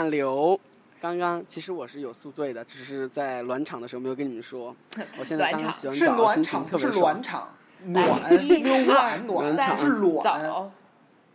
[0.00, 0.60] 我是扯淡刘。
[1.00, 4.74] 刚刚其实我是有宿醉的，只是在暖场的时候没有跟你们说。
[5.18, 7.22] 我现在刚刚洗完是澡，暖心情特别爽暖。
[7.22, 7.48] 场，
[7.86, 10.70] 暖一暖暖暖场是暖，早，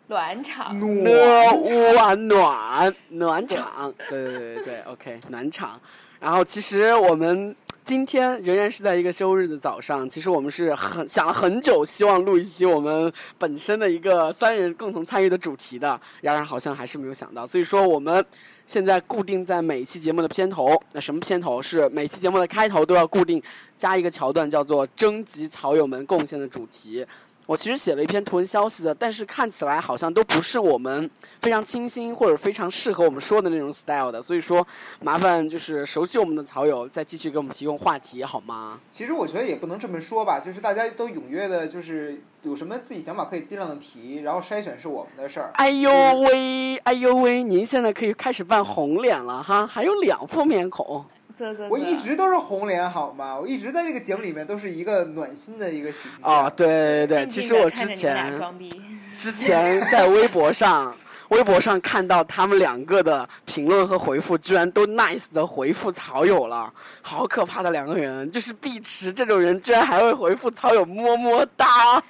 [0.08, 0.80] 暖场。
[0.80, 5.80] 暖晚暖暖场，对对对对对，OK，暖场。
[6.20, 18.26] 然后其实我们今天仍然是在一个周日的早上，其实我们是很想了很久，希望录一期我们本身的一个三人共同参与的主题的，然而好像还是没有想到，所以说我们
[18.66, 23.40] 现在固定在每期节目的片头，那什么片头是每期节目的开头都要固定
[23.78, 27.06] 加一个桥段，叫做征集草友们贡献的主题。
[27.46, 31.10] 我其实写了一篇图文消息的，但是看起来好像都不是我们
[31.42, 34.66] 非常清新或者非常适合我们说的那种 style 的，所以说
[35.02, 38.80] 麻烦就是熟悉我们的草友再继续给我们提供话题好吗？
[38.90, 45.52] 其实我觉得也不能这么说吧，就是大家都踊跃的，就是有什么自己想法可以尽量的提，然后筛选是我们的事儿。
[45.56, 51.06] 哎呦喂，哎呦喂，您现在可以开始扮红脸了哈，还有两副面孔。
[51.38, 53.38] 啧啧啧我一直都是红脸好吗？
[53.38, 56.46] 我一直在这个节目里面都是一个暖心的一个形象。
[56.46, 58.34] 哦，对对对，其实我之前。
[59.18, 60.94] 之前在微博上，
[61.30, 68.30] 微博上看到他们两个的评论和回复，居然都 nice 的回复草友了，好可怕的两个人！
[68.30, 72.04] 就是碧池这种人，居然还会回复草友么么哒。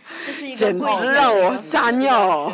[0.56, 2.52] 简直让我吓尿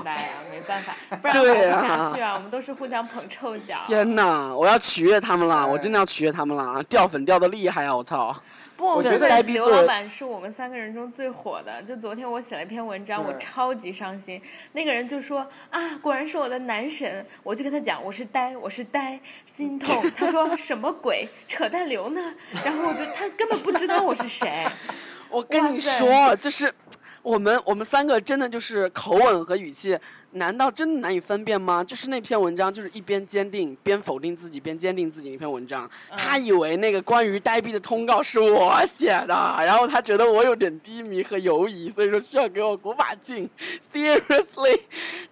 [0.71, 2.33] 办法， 不然对活不啊下去啊！
[2.35, 3.75] 我们都是互相捧臭脚。
[3.87, 7.97] 天哪，我要取悦他们了，我真的要取悦他们了啊，掉粉掉的厉害啊！
[7.97, 8.33] 我操！
[8.77, 11.83] 不，我我觉得刘老板是我们三个人中最火的。
[11.83, 14.41] 就昨天我写了一篇文章，我超级伤心。
[14.71, 17.25] 那个人就说啊，果然是我的男神。
[17.43, 20.03] 我就跟他讲，我是呆，我是呆，心痛。
[20.17, 22.21] 他说什么鬼，扯淡流呢？
[22.63, 24.65] 然后我就他根本不知道我是谁。
[25.29, 26.73] 我跟你说，就是
[27.21, 29.97] 我们我们三个真的就是口吻和语气，
[30.31, 31.83] 难道真的难以分辨吗？
[31.83, 35.89] 就是那篇文章，就是一边坚定边否定自己，边坚定自己的一篇文章。
[36.17, 43.49] 他以为那个关于呆逼的通告是我写的，然后他觉得我有点低迷和犹疑，所以说需要给我鼓把劲。
[43.93, 44.81] Seriously，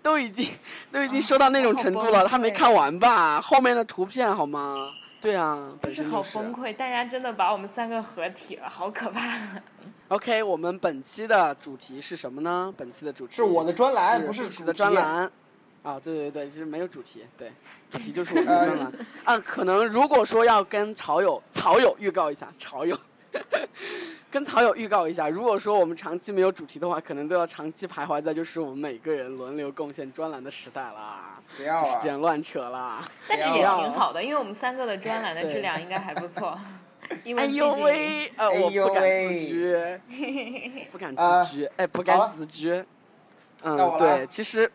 [0.01, 0.47] 都已经
[0.91, 3.41] 都已经说到那种程度了，他没看完吧？
[3.41, 4.75] 后面的图片好吗？
[5.21, 9.21] 对啊，就是好崩溃，大家真的把我们三个合体了，好可怕。
[10.09, 12.73] OK，我们本期的主题是什么呢？
[12.75, 15.31] 本期的主题是我的专栏，是不是你的专栏。
[15.83, 17.51] 啊，对对对，其实没有主题，对，
[17.91, 18.91] 主题就是我们的 专栏。
[19.23, 22.97] 啊，可能如果说要跟草友草友预告一下，草友
[24.31, 32.09] 跟草友预告一下，如果说我们长期没有主题的话，可能都要长期徘徊在就是我们每个人轮流贡献专栏的时代啦，不要啊就是这！
[32.09, 33.07] 样乱扯啦。
[33.27, 36.59] 但是也挺好的，因为我们三个的专栏的质量应该还不错。
[37.23, 39.75] 因为哎呦喂，呃，哎呦我不敢喂自居，
[40.91, 42.83] 不敢啊自居，哎，不敢了自居。
[43.61, 44.71] 到嗯，对，其实，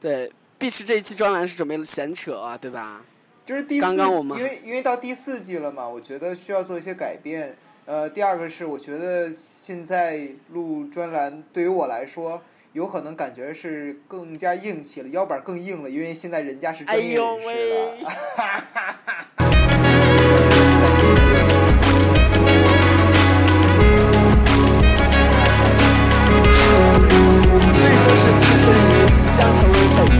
[0.00, 3.04] 对，碧池这一期专栏是准备了闲扯啊，对吧？
[3.44, 7.56] 就是第四，刚刚我们因为因为到第四季了嘛，我觉得需要做一些改变。
[7.86, 12.40] 呃，第二个是我觉得现在录专栏对于我来说，
[12.72, 18.08] 有可能感觉是更加硬气了，腰板更硬了，因为现在人家是专业哎呦人士喂了。
[18.08, 19.33] 所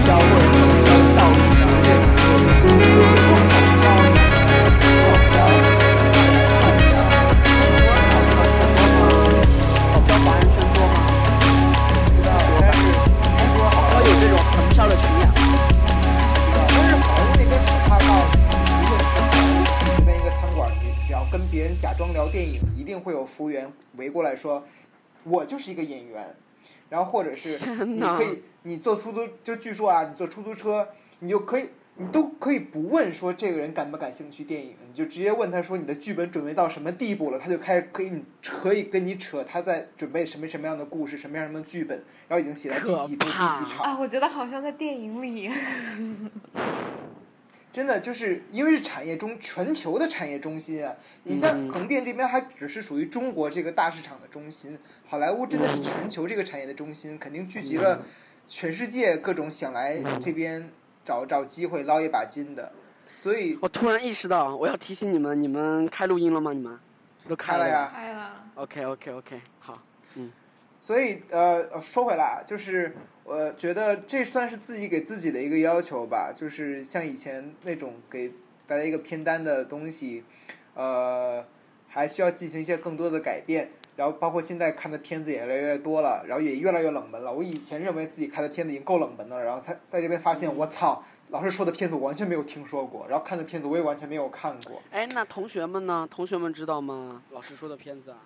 [0.04, 1.22] 成为北漂或者可能要到
[1.84, 1.88] 对，
[9.92, 10.94] 好漂保安圈多吗？
[12.60, 15.22] 但是听说好我有这种很漂的群演。
[16.52, 18.10] 但是好像那边只看到，
[18.80, 24.62] 如果你去随便一个餐馆，你只要跟别人假装聊电影，一定会有服务员围过来说
[25.24, 26.36] ：“我就是一个演员。”
[26.88, 30.88] 然后或者是 你哪可以，你坐出租，就据说啊，你坐出租车，
[31.20, 43.78] 你就可以，你都可以不问说这个人感不感兴趣电影，你就直接问他说你的剧本准备到什么地步了，他就开始可以你可以跟你扯他在准备什么什么样的故事，什么样什么剧本，然后已经写到第几部第几场。
[43.80, 45.50] 啊，我觉得好像在电影里。
[47.74, 50.94] 真的就是因为是产业中全球的产业中心啊，
[51.24, 54.78] 你像嗯横店这边还只是属于中国这个大市场的中心，
[55.08, 58.02] 好莱坞真的是全球这个产业的中心，肯定聚集了
[58.46, 60.70] 全世界各种想来这边
[61.04, 62.70] 找找机会捞一把金的，
[63.16, 66.52] 所以我突然意识到，我要提醒你们，你们开录音了吗？
[66.52, 66.78] 你们
[67.26, 67.90] 都开了呀。
[67.92, 68.44] 开了。
[68.54, 69.82] OK OK OK，好。
[70.14, 70.30] 嗯
[70.78, 72.94] 所以呃，呃说回来啊，就是
[73.24, 78.30] 我觉得这算是自己给自己的一个要求吧，就是像以前那种给
[78.66, 80.22] 大家一个偏单的东西，
[80.74, 81.44] 呃，
[81.88, 83.70] 还需要进行一些更多的改变。
[83.96, 87.32] 然后包括现在看的片子也越来越多了，然后也越来越冷门了。
[87.32, 94.82] 我以前认为自己看的片子已经够冷门了，然后在在这边发现，我操，老师说的片子我完全没有听说过，然后看的片子我也完全没有看过。
[94.90, 96.08] 哎，那同学们呢？
[96.10, 97.22] 同学们知道吗？
[97.30, 98.18] 老师说的片子啊？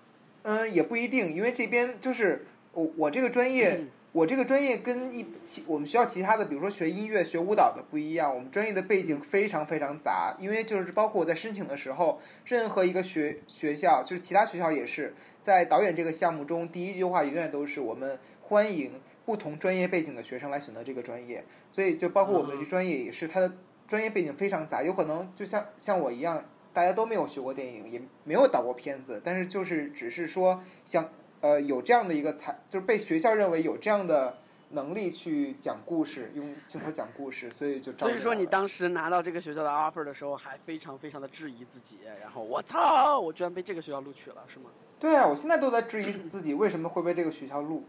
[0.44, 23.52] 嗯，也不一定，因为这边就是我我这个专业，我这个专业跟一其我们学校其他的，比如说学音乐、学舞蹈的不一样，我们专业的背景非常非常杂，因为就是包括我在申请的时候，任何一个学学校，就是其他学校也是在导演这个项目中，第一句话永远都是我们欢迎不同专业背景的学生来选择这个专业，所以就包括我们这专业也是，它的
[23.86, 26.44] 专业背景非常杂，有可能就像像我一样。
[26.70, 31.08] 大家都没有学过电影，也没有导过片子，但是就是只是说想
[31.40, 34.38] 呃有这样的一个才，就是被学校认为有这样的
[34.70, 44.70] 能力去讲故事，用镜头讲故事，所以就所以说你当时拿到这个学校的 offer 的时候，还非常非常的质疑自己，然后我操，我居然被这个学校录取了，是吗？
[45.00, 47.84] 对啊，我现在都在质疑自己为什么会被这个学校录，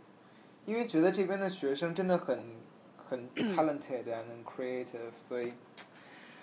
[0.65, 2.43] 因为觉得这边的学生真的很
[3.07, 5.53] 很 talented and creative，所以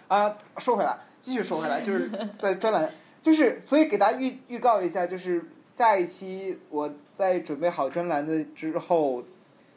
[0.08, 0.98] 啊，说回来。
[1.22, 2.88] 继续说回来，就是在专栏，
[3.20, 5.44] 就是所以给大家预预告一下，就是
[5.76, 9.22] 下一期我在准备好专栏的之后，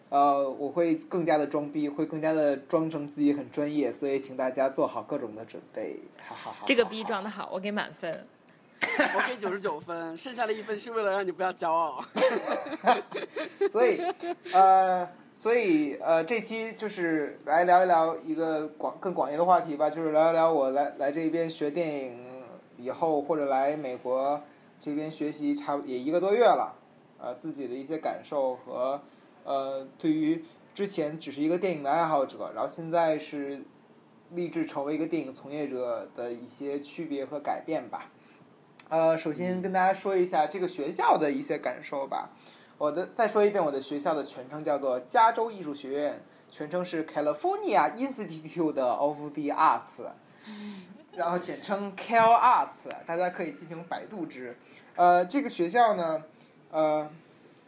[0.10, 6.64] 呃，我会更加的装逼，会更加的装成自己很专业，所以请大家做好各种的准备，哈哈哈。
[6.66, 8.26] 这个逼装的好，我给满分。
[8.82, 12.04] 我给九十九分，剩下的一分是为了让你不要骄傲。
[13.70, 14.02] 所以，
[14.54, 15.08] 呃。
[15.36, 22.20] 所以，呃，这期就是来聊一聊一个广更广义的话题吧，就是聊一聊我来来这边学电影
[22.76, 24.42] 以后，或者来美国
[24.80, 26.76] 这边学习，差不也一个多月了，
[27.20, 29.02] 呃，自己的一些感受和，
[29.44, 30.44] 呃，对于
[30.74, 33.62] 之前只是一个电影的爱好者，然后现在是
[34.32, 38.10] 立志成为一个电影从业者的一些区别和改变吧。
[38.90, 42.32] 呃，首先跟大家说一下这个学校的一些感受吧。
[42.78, 50.10] 我的再说一遍，我的学校的全称叫做加州艺术学院，全称是 California Institute of the Arts，
[51.20, 54.56] 然后简称 Cal Arts，大家可以进行百度之。
[54.96, 56.24] 呃，这个学校呢，
[56.72, 57.12] 呃，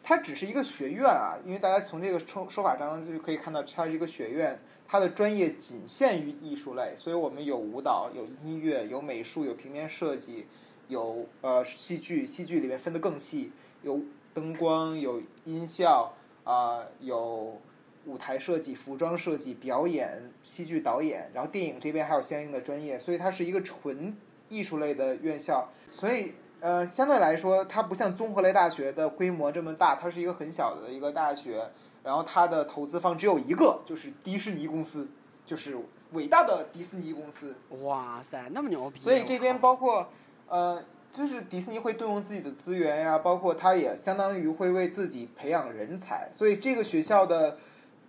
[0.02, 4.58] 它只是一个学院啊，因为大家从这个说说法当中就可以看到，它是一个学院，
[4.88, 10.48] 它的专业仅限于艺术类，所以我们有舞蹈、有音乐、有美术、有平面设计、
[10.88, 13.52] 有呃戏剧，戏剧里面分得更细，
[13.84, 14.00] 有。
[14.34, 16.14] 灯光有音效
[16.46, 17.60] 啊，有
[18.06, 24.16] 舞台设计、服装设计、表演、戏剧导演，然后电影这边还有相应的专业，所以它是一个纯
[24.50, 25.70] 艺术类的院校。
[25.90, 31.70] 所以呃，相对来说，它不像综合类大学的规模这么大，它是一个很小的一个大学。
[32.04, 35.08] 然后它的投资方只有一个，就是迪士尼公司，
[35.46, 35.78] 就是
[36.14, 37.56] 伟大的迪士尼公司。
[37.82, 39.00] 哇塞，那么牛逼！
[39.00, 40.10] 所以这边包括
[40.48, 40.84] 呃。
[41.14, 47.58] 就是迪士尼会动用自己的资源呀，包括它也相当于会为自己培养人才，所以这个学校的，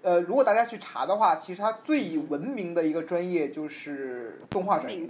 [0.03, 5.09] 呃，如果大家去查的话，其实它最闻名的一个专业就是动画专业。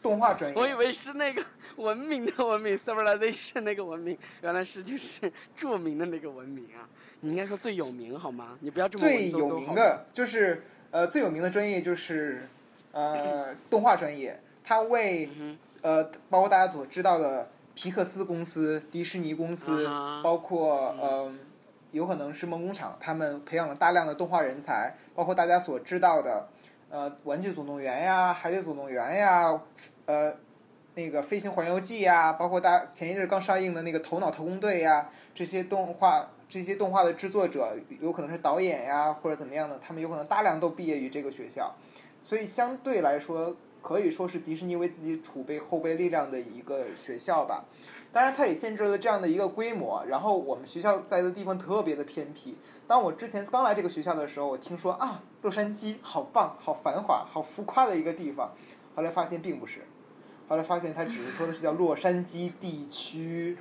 [0.00, 0.56] 动画专业。
[0.60, 1.44] 我以为是那个
[1.76, 6.88] 文明的文明，civilization 那个文明，原来是就是著名的那个文明啊！
[7.20, 8.56] 你应该说最有名好吗？
[8.60, 12.48] 你不要这么最有名的就是呃最有名的专业就是
[12.92, 15.28] 呃动画专业，它为。
[15.80, 19.88] 呃，包括大家所知道的皮克斯公司、迪士尼公司，
[20.24, 21.32] 包括呃，
[21.90, 26.48] 有可能是梦工厂，他们培养了大量的动画人才，包括大家所知道的
[26.90, 29.60] 呃，玩具总动员呀、海底总动员呀，
[30.06, 30.34] 呃，
[30.94, 41.74] 那个飞行环游记呀，包括大前一阵刚上映的那个头脑特工队呀，这些动画这些动画的制作者，有可能是导演呀或者怎么样的，他们有可能大量都毕业于这个学校，
[42.20, 43.56] 所以相对来说。
[43.80, 47.64] 可以说是迪士尼为自己储备后备力量的一个学校吧，
[48.12, 50.04] 当然它也限制了这样的一个规模。
[50.06, 52.56] 然后我们学校在的地方特别的偏僻。
[52.86, 58.52] 当我之前刚来这个学校的时候，我听说啊，洛杉矶好棒、好繁华、好浮夸的一个地方，
[58.94, 59.84] 后来发现并不是，
[60.48, 63.58] 后来发现它只是说的是叫洛杉矶地区。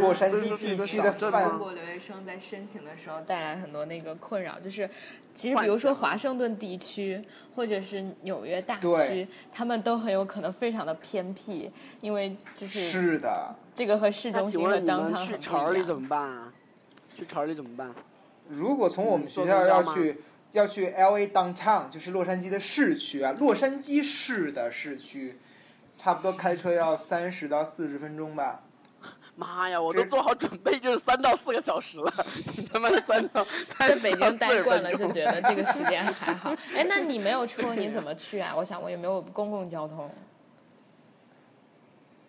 [0.00, 4.88] 洛杉矶地区的中国留学生在申请的时候带来很多那个困扰，就是
[5.34, 7.22] 其实比如说华盛顿地区
[7.54, 11.70] 或者是纽约大区，他们都很有可能非常的偏僻，
[12.00, 16.52] 因为就是是的，这个和市中心和当去城里怎么办啊？
[17.14, 17.92] 去城里怎么办？
[18.48, 20.22] 如果从我们学校要去
[20.52, 25.38] 要去 L A downtown，就是洛杉矶的市区啊，洛杉矶市的市区，
[25.98, 28.62] 差不多开车要三十到四十分钟吧。
[29.38, 29.80] 妈呀！
[29.80, 32.12] 我都做好准备，就是三到四个小时了。
[32.58, 36.52] 你他妈的三到 在北京待惯了，就觉得这个时间还好。
[36.74, 38.52] 哎，那 你没有车，你怎么去啊？
[38.56, 40.10] 我想问有没有公共交通？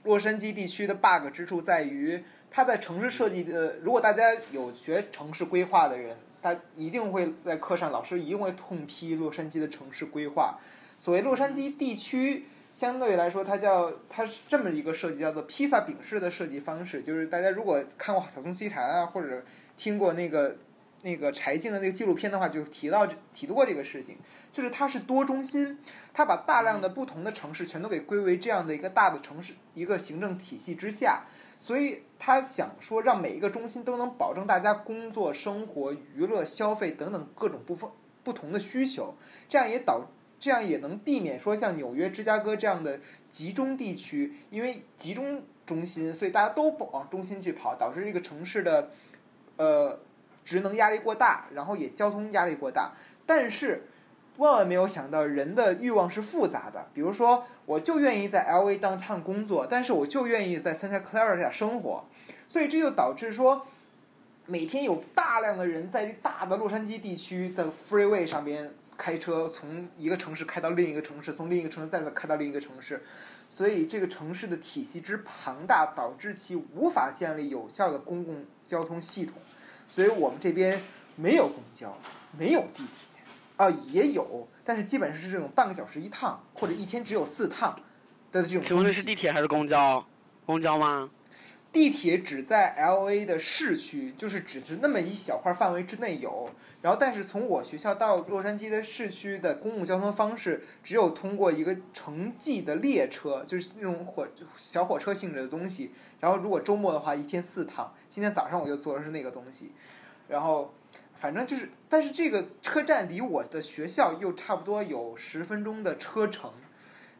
[0.04, 10.58] 洛杉矶地区的 bug 之处在于，它在城市设计的，如果大家有学城市规划的人，他一定会在课上，老师一定会痛批洛杉矶的城市规划。
[10.98, 17.02] 所谓洛杉矶地区，相对来说，它叫它是这么一个设计，叫做披萨饼式的设计方式。
[17.02, 19.44] 就是大家如果看过《小松奇谈》啊，或者
[19.76, 20.58] 听过那个
[21.02, 24.18] 那个柴静的那个纪录片的话，就提到提到过这个事情，
[24.52, 25.80] 就是它是多中心，
[26.14, 31.26] 它把大量的不同的城市全都给归为这样的一个大的城市一个行政体系之下。
[31.62, 37.90] 所以他想说，让每一个中心都能保证大家工作、生活、娱乐、消费等等各种不分
[38.24, 39.14] 不同的需求，
[39.50, 40.08] 这样也导
[40.40, 48.92] 这样也能避免说像纽约、芝加哥这样的集中地区，因为集中中心，所以大家都不往中心去跑，导致这个城市的
[49.58, 50.00] 呃
[50.46, 52.94] 职能压力过大，然后也交通压力过大。
[53.26, 53.84] 但是
[54.38, 56.88] 万万没有想到，人的欲望是复杂的。
[56.94, 62.06] 比如说，我就愿意在 L A downtown 工作，但是我就愿意在 Santa Clara 下生活，
[62.48, 63.68] 所以这就导致说，
[64.46, 73.02] 每天有大量的人在这大的洛杉矶地区的 freeway 上边开车，从一个城市开到另一个城市，从另一个城市再开到另一个城市，
[73.48, 79.36] 所以这个城市的体系之庞大，导致其无法建立有效的公共交通系统，
[79.88, 80.82] 所以我们这边
[81.16, 81.98] 没有公交，
[82.38, 83.24] 没有地铁。
[83.56, 87.78] 啊，也有，但是基本上是这种半个小时一趟，或者一天只有四趟
[88.34, 88.62] 的这种。
[88.62, 90.06] 请问是地铁还是公交？
[90.46, 91.10] 公交吗？
[91.72, 96.50] 地铁只在 L A 的市区，就是只是那么一小块范围之内有。
[96.82, 105.92] 然后，但是从我学校到洛杉矶的市区的公共交通方式，只有通过一个城际的列车，就是那种火小火车性质的东西。
[106.20, 107.94] 然后，如果周末的话，一天四趟。
[108.08, 109.72] 今天早上我就坐的是那个东西，
[110.28, 110.74] 然后。
[111.16, 116.54] 反正就是，但是这个车站离我的学校又差不多有十分钟的车程，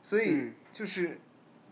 [0.02, 1.20] 所以就是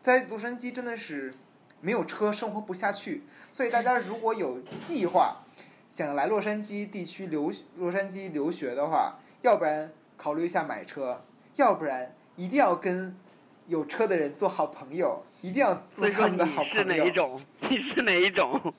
[0.01, 1.34] 在洛杉矶真的是
[1.81, 3.24] 没有车生活不下去。
[3.53, 5.43] 所以大家如果有计划
[5.89, 11.24] 想来洛杉矶地区留洛杉矶留学的话，要不然考虑一下买车，
[11.55, 13.15] 要不然一定要跟
[13.67, 16.65] 有车的人做好朋友，一定要做他们的好朋友。
[16.65, 17.41] 你是哪一种？
[17.69, 18.74] 你是哪一种？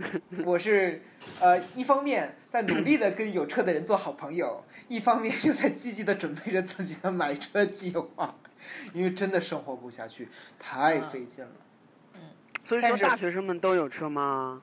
[0.46, 1.02] 我是
[1.40, 8.34] 呃，一方面在努力的跟有车的人做好朋友，一方面又在积极的准备着自己的买车计划，
[8.94, 11.50] 因为真的生活不下去，太费劲了。
[12.62, 14.62] 嗯，所以说大学生们都有车吗？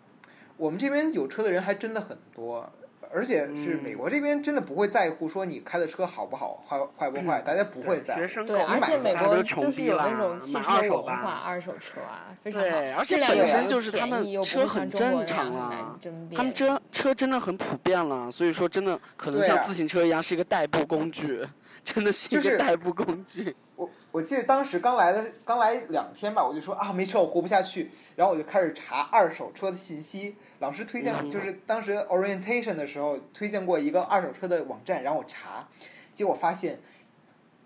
[0.58, 2.70] 我们这边有车的人还真的很多。
[3.10, 8.44] 而且是美国这边真的不会在乎说你开的车好不好坏坏不坏，大家不会在乎。
[8.44, 12.68] 对，而且美国就是有那种汽车文化，二手车啊，非常好。
[12.68, 15.98] 对，而且本身就是他们车很正常啊，
[16.36, 21.48] 他们车车真的很普遍了，所以说真的可能像自行车一样是一个代步工具，
[21.86, 23.56] 真的是一个代步工具。
[23.78, 30.36] 我我记得当时刚来的刚来两天吧，我就说啊没车我活不下去，然后我就开始查二手车的信息。
[30.58, 35.68] 老师推荐就是当时 orientation 的时候推荐过一个二手车的网站，然后我查，
[36.12, 36.80] 结果发现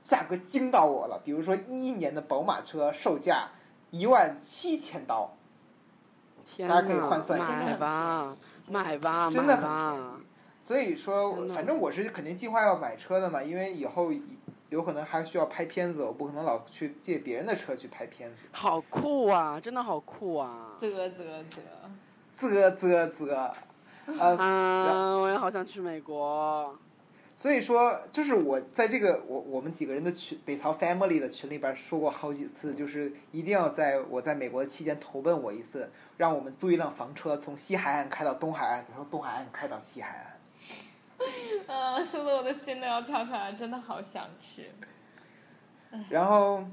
[0.04, 1.22] 价格惊到我了。
[1.24, 3.48] 比如说一一年的宝马车售价
[3.90, 5.38] 一万七千刀，
[6.60, 7.48] 大家可以换算一下。
[7.50, 8.38] 买吧，
[8.70, 10.22] 买吧，真的很。
[10.62, 14.12] 所以说，反正我是肯定计划要买车的嘛，因为以后。
[14.72, 18.46] 有可能还需要拍片子，我不可能老去借别人的车去拍片子。
[18.54, 19.60] 好酷啊！
[19.60, 20.76] 真的好酷啊！
[20.80, 21.24] 啧啧啧，
[22.34, 23.36] 啧啧啧，
[24.18, 25.18] 啊！
[25.18, 26.74] 我也好想去美国。
[27.36, 40.40] 所以说，就是我在这个我我们几个人的群北曹 family 的群里边说过好几次，就是一定要在我在美国期间投奔我一次，让我们租一辆房车从西海岸开到东海岸，再从东海岸开到西海岸。
[41.68, 44.72] 啊， 说的我的心都要跳出来，真的好想去。
[46.10, 46.64] 然后，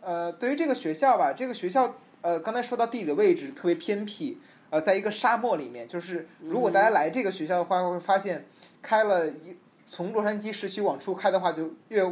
[0.00, 4.38] 呃，对于这个学校吧，这个学校，呃，刚才说到地理位置特别偏僻，
[4.70, 8.46] 呃，在一个沙漠里面，就是如果大家来这个学校的话，会发现
[8.82, 9.56] 开了一
[9.90, 12.02] 从洛杉矶市区往出开的话，就越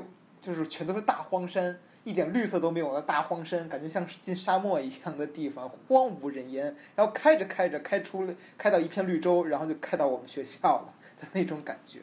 [0.41, 6.75] 就是全都是大荒山，一点绿色都没有的大荒山，感觉像是进沙漠一样的地方，荒无人烟。
[6.97, 10.95] 然后开着开着，开出了开到一片绿洲，然后就开到我们学校了。
[11.33, 12.01] 那种感觉，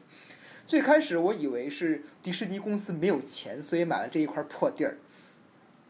[0.66, 4.98] 最开始我以为是迪士尼公司没有钱，所以买了这一块破地儿。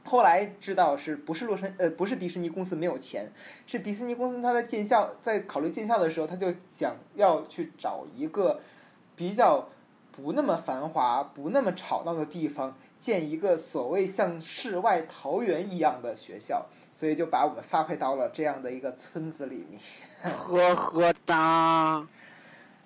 [0.04, 3.32] 后来知道是不是洛杉呃不是迪士尼公司没有钱，
[3.68, 8.60] 是迪士尼公司他在建校在考虑建校的时候，他就想要去找一个
[9.16, 9.70] 比较
[10.12, 19.80] 不那么繁华、不那么吵闹的地方，建一个所谓像世外桃源一样的学校，所以就把我们发配到了这样的一个村子里面。
[20.24, 22.08] 呵呵哒。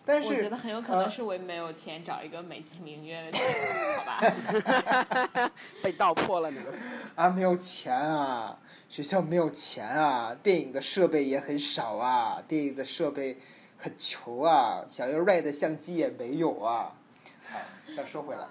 [0.06, 3.38] 但是我觉得很有可能是我没有钱找一个美其名曰的，
[3.98, 5.52] 好吧？
[5.82, 6.62] 被道破了呢。
[7.16, 8.60] 啊，没有钱啊！
[8.88, 13.40] 学校没有钱啊，电影的设备也很少啊，电影的设备
[13.78, 16.96] 很穷啊，想要 RED 相机也没有啊。
[17.50, 17.60] 好，
[17.98, 18.46] 再说回来，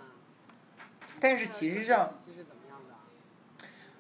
[1.21, 2.95] 但是其实上，其实怎么样的？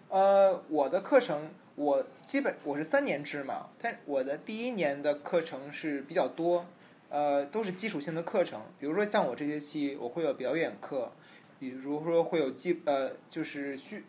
[0.09, 6.67] 呃，我的课程我基本我是三年制嘛，但我的第一年的课程是比较多，
[7.15, 8.61] 呃，都是基础性的课程。
[8.77, 11.13] 比如说像我这学期我会有表演课，
[11.61, 14.05] 比如说会有记呃就是虚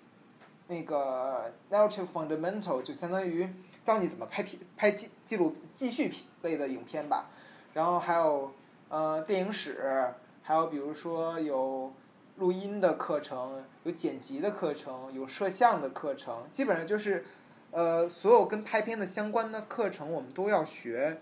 [0.67, 3.47] 那个 narrative fundamental，就相当于
[3.83, 7.29] 教你怎么拍片 拍记记录记叙片类的影片吧。
[7.75, 8.51] 然后还有
[8.89, 11.93] 呃电影史，还有比如说有
[12.37, 17.23] 录音的课程，有剪辑的课程，有摄像的课程，基本上就是
[17.69, 21.21] 呃所有跟拍片的相关的课程我们都要学。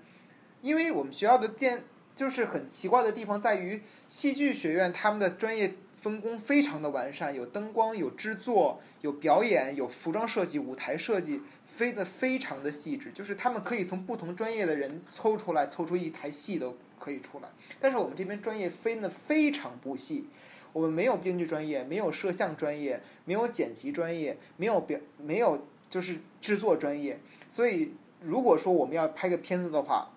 [0.63, 1.83] 因为我们学校的电
[2.15, 13.11] 就是很奇怪的地方在于，戏剧学院他们的专业分工非常的完善，有灯光，有制作，有表演，有服装设计、舞台设计，飞得非常的细致。
[13.11, 17.49] 就是他们可以从不同专业的人凑出来，凑出一台戏都可以出来。
[17.81, 20.29] 但是我们这边专业分得非常不细，
[20.71, 27.19] 我们没有编剧专业，没有摄像专业，没有剪辑专业，没有表，没有就是制作专业。
[27.49, 27.91] 所以
[28.21, 30.09] 如果说我们要拍个片子的话，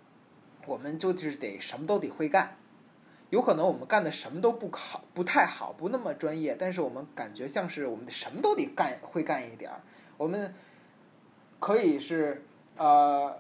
[0.67, 2.57] 我们就是得什么都得会干。
[3.31, 9.81] 有可能我们干的什么都不好，不太好，不那么专业，但是我们感觉像是我们什么都得干，会干一点儿。
[10.17, 10.55] 我们
[11.59, 12.45] 可以是
[12.77, 13.37] 呃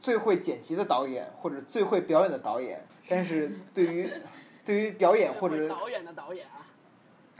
[0.00, 4.10] 最会剪辑的导演，或者最会表演的导演，但是对于
[4.64, 6.66] 对于表演或者导演的导演啊，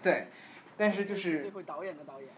[0.00, 0.28] 对，
[0.76, 2.30] 但是就是最会导演的导演。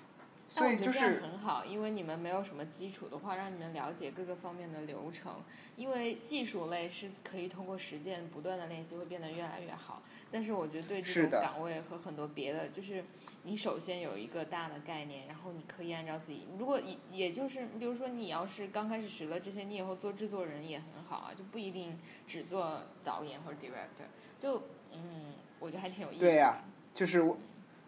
[0.52, 5.36] 所以就但我觉得这样是很好，因为你们没有什么基础的话，让你们了解各个方面的流程。
[5.76, 10.02] 因为技术类是可以通过实践不断的练习，会变得越来越好。
[10.30, 13.02] 但是我觉得对这种岗位和很多别的，就是
[13.44, 24.04] 你首先有一个大的概念，然后你可以按照自己，如果也也就是比如说你要是刚开始学了这些，你以后做制作人也很好啊，就不一定只做导演或者 director。
[24.38, 26.28] 就嗯，我觉得还挺有意思的。
[26.28, 26.62] 对呀
[26.94, 27.38] 就是我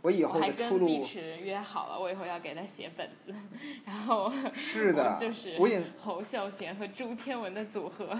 [0.04, 3.34] 我以后我还跟的出路碧池约好了，我以后要给他写本子，
[3.86, 5.58] 然后是的就是
[5.98, 8.10] 侯孝贤和朱天文的组合。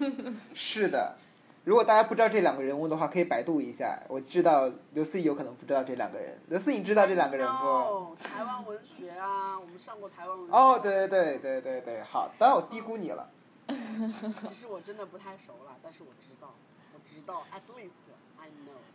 [0.52, 1.16] 是的。
[1.64, 3.98] 如果大家不知道这两个人物的话，可以百度一下。
[4.08, 6.38] 我知道刘思怡有可能不知道这两个人。
[6.48, 7.66] 刘思怡，你知道这两个人不？
[7.66, 10.54] 哦，台湾文学啊，我们上过台湾文学。
[10.54, 13.30] 哦，对对对对对对，好的，我低估你了。
[13.68, 16.52] 其实我真的不太熟了，但是我知道，
[16.92, 18.12] 我知道，at least。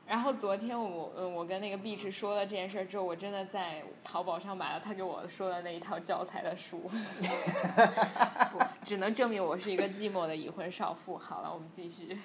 [0.07, 6.79] 然后昨天我嗯我跟那个碧池说了这件事儿之后，我真的在淘宝上买了他给我说的那一套教材的书，
[8.53, 11.17] 不，只能证明我是一个寂寞的已婚少妇。
[11.17, 12.17] 好了，我们继续。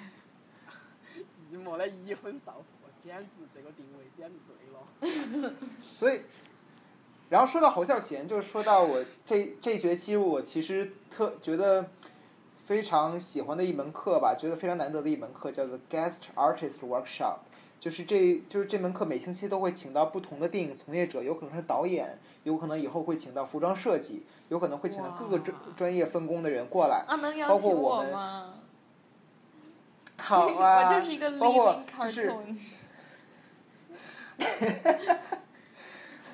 [1.50, 5.54] 寂寞的已婚少妇，简直这个定位简直醉了。
[5.92, 6.20] 所以，
[7.28, 11.90] 然后说到侯孝贤，就是说到我这这学期我其实特觉得
[12.64, 17.36] 非常喜欢的一门课吧，觉得非常难得的一门课叫做 Guest Artist Workshop。
[17.80, 27.04] 就是这就是这门课每星期都会请到不同的电影从业者，有可能是导演，有可能以后会请到服装设计，有可能会请到各个专专业分工的人过来。
[27.08, 28.54] 啊，能邀包括请我们吗？
[30.16, 32.32] 好啊， 我就是一个包括就是。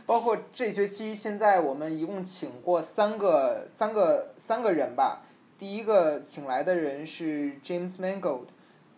[0.05, 5.23] 包括这学期，现在我们一共请过三个三个三个人吧。
[5.59, 8.47] 第一个请来的人是 James Mangold，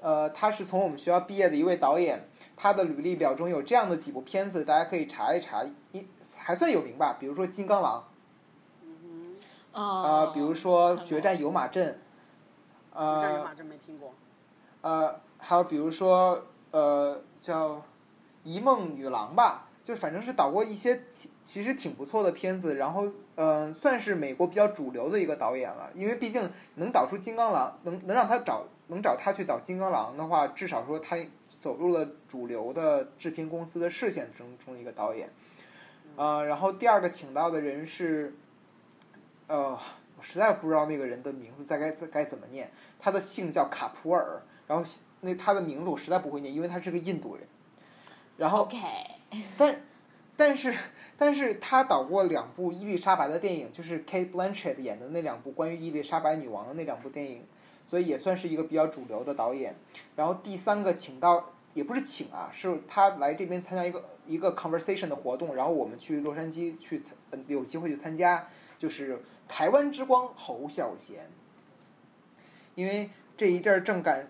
[0.01, 7.17] 呃，他是从我们学校毕业的一位导演，他的履历表中有这样的几部片子，大家可以查一查，一还算有名吧。
[7.19, 8.05] 比如说《金刚狼》，
[8.85, 9.37] 嗯
[9.73, 11.99] 啊、呃，比如说《决战有马镇》，
[12.95, 14.13] 哼，这人呃马镇没听过。
[14.83, 17.71] 呃，还有比如说呃叫
[18.45, 31.17] 《一梦女郎》吧，就反正是导过一些其其实挺不错的片子，然后嗯、呃算是美国比较主流的一个导演了，因为毕竟能导出《金刚狼》，能能让他找能找他去导《金刚狼》的话，至少说他
[31.59, 35.29] 走入了主流的制片公司的视线中中的一个导演。
[36.15, 38.33] 呃，然后第二个请到的人是，
[39.49, 39.77] 呃，
[40.17, 44.85] 我实在不知道那个人的名字该该该怎么念，他的姓叫卡普尔，然后
[45.23, 47.45] 那他的名字我实在不会念，因为他是个印度人。
[48.41, 48.67] 然后
[49.59, 49.83] 但
[50.35, 50.75] 但是
[51.19, 57.45] 但是他导过两部伊丽莎白的电影，就是 Kate Blanchett 演的那两部关于伊丽莎白女王的那两部电影，
[57.87, 59.77] 所以也算是一个比较主流的导演。
[60.17, 68.49] 然后第三个请到也不是请啊，是他来这边参加一个一个 conversation 的活动，然后我们去洛杉矶去参呃有机会去参加，
[68.79, 71.29] 就是台湾之光侯孝贤。
[72.75, 74.27] 因为这一阵儿正赶，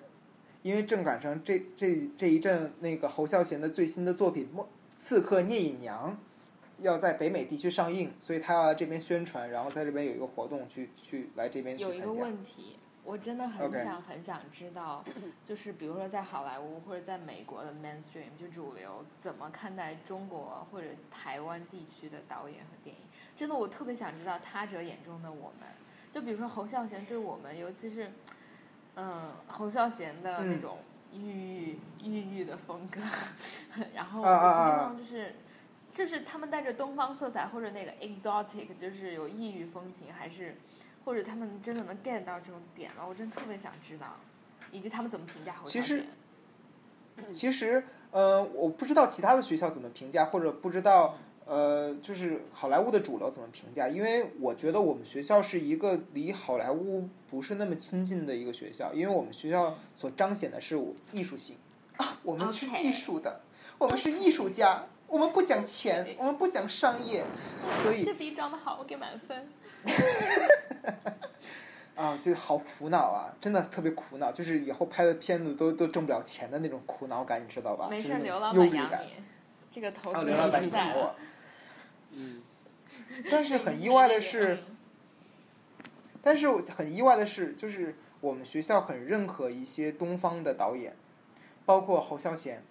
[0.63, 6.13] 因为正赶上这这这一阵那个侯孝贤的最新的作品《莫刺客聂隐娘》
[6.85, 12.13] 要在北美地区上映，所以他要来这边宣传，然后在这边有一个活动去去来这边去有一个。
[12.13, 15.05] 问题，我真的很想很想知道，
[15.45, 23.03] 就是比如说在好莱坞或者在美国的 mainstream 就主流怎么看待中国或者台湾地区的导演和电影？
[23.35, 25.69] 真的，我特别想知道他者眼中的我们。
[26.13, 28.11] 就比如说侯孝贤对我们，尤其是
[29.03, 30.79] 嗯侯孝贤的那嗯种
[31.13, 33.01] 郁郁郁郁的风格，
[33.95, 35.35] 然后我不知啊道就是。
[35.93, 40.57] 就是他们带着东方色彩或者那个 exotic，就是有异域风情，还是
[41.05, 43.05] 或者他们真的能 get 到这种点吗？
[43.05, 44.15] 我真的特别想知道，
[44.71, 46.05] 以及他们怎么评价侯孝其实
[47.17, 47.33] 贤。
[47.33, 51.17] 其实，呃，我不知道其他的学校怎么评价，或者不知道，
[51.51, 61.57] 呃，就是好莱坞的主流怎么评价，因为我觉得我们学校是一个离好莱坞不是那么亲近的一个学校，因为我们学校所彰显的是艺术性
[61.97, 63.41] 啊，我们是艺术的
[63.79, 67.25] 我们是艺术家，我们不讲钱，我们不讲商业，
[67.83, 69.43] 所以这逼长得好，我给满分。
[71.97, 77.89] 啊，就好苦恼啊，真的特别苦恼，就是以后拍的片子都都挣不了钱的那种苦恼感，你知道吧？
[77.91, 78.55] 没事，刘老。
[78.55, 79.15] 板养你，
[79.69, 81.17] 这个投啊，资刘老板一直在养我了。。
[82.13, 82.43] 嗯，
[83.31, 84.77] 但是很意外的是，嗯
[86.23, 90.95] 但是我很意外的是，就是我们学校很认可一些东方的导演，
[91.65, 92.63] 包括侯孝贤，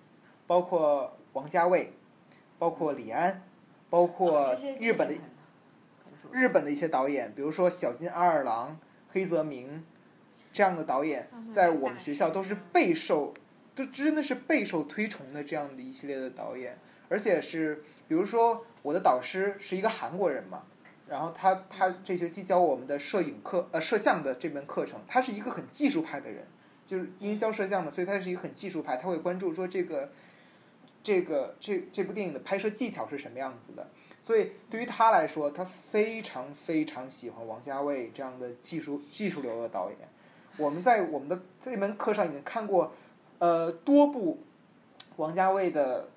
[0.45, 1.93] 包括王家卫，
[2.59, 3.41] 包括李安，
[3.89, 5.15] 包括日本的
[6.31, 8.79] 日本的一些导演，比如说小津安二郎、
[9.13, 9.83] 黑泽明
[10.53, 13.33] 这样的导演，在我们学校都是备受，
[13.73, 20.63] 都真的是备受推崇的这样的一系列的导演，而且是比如说我的导师是一个韩国人嘛，
[21.07, 26.45] 然后他他这学期教我们的摄影课呃摄像的这门课程，他是一个很技术派的人，
[26.85, 30.09] 就是因为教摄像嘛，所以他是一个很技术派，他会关注说这个
[31.03, 33.87] 这个这这部电影的拍摄技巧是什么样子的。
[34.21, 39.97] 所以对于他来说，他非常非常喜欢王家卫这样的技术技术流的导演。
[40.57, 42.91] 我们在我们的这门课上已经看过，
[43.37, 44.39] 呃，多部
[45.15, 46.09] 王家卫的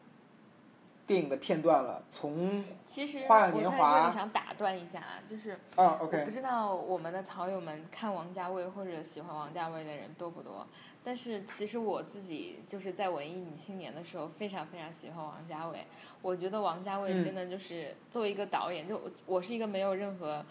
[1.12, 10.66] 电影的片段了，从其实花样我在这年华里想打断一下啊，就是啊我不知道我们的草友们看王家卫或者喜欢王家卫的人多不多，
[11.04, 15.84] 但是其实我自己就是在文艺女青年的时候非常非常喜欢王家卫。
[16.22, 20.42] 我觉得王家卫嗯真的就是作为一个导演，就我我是一个没有任何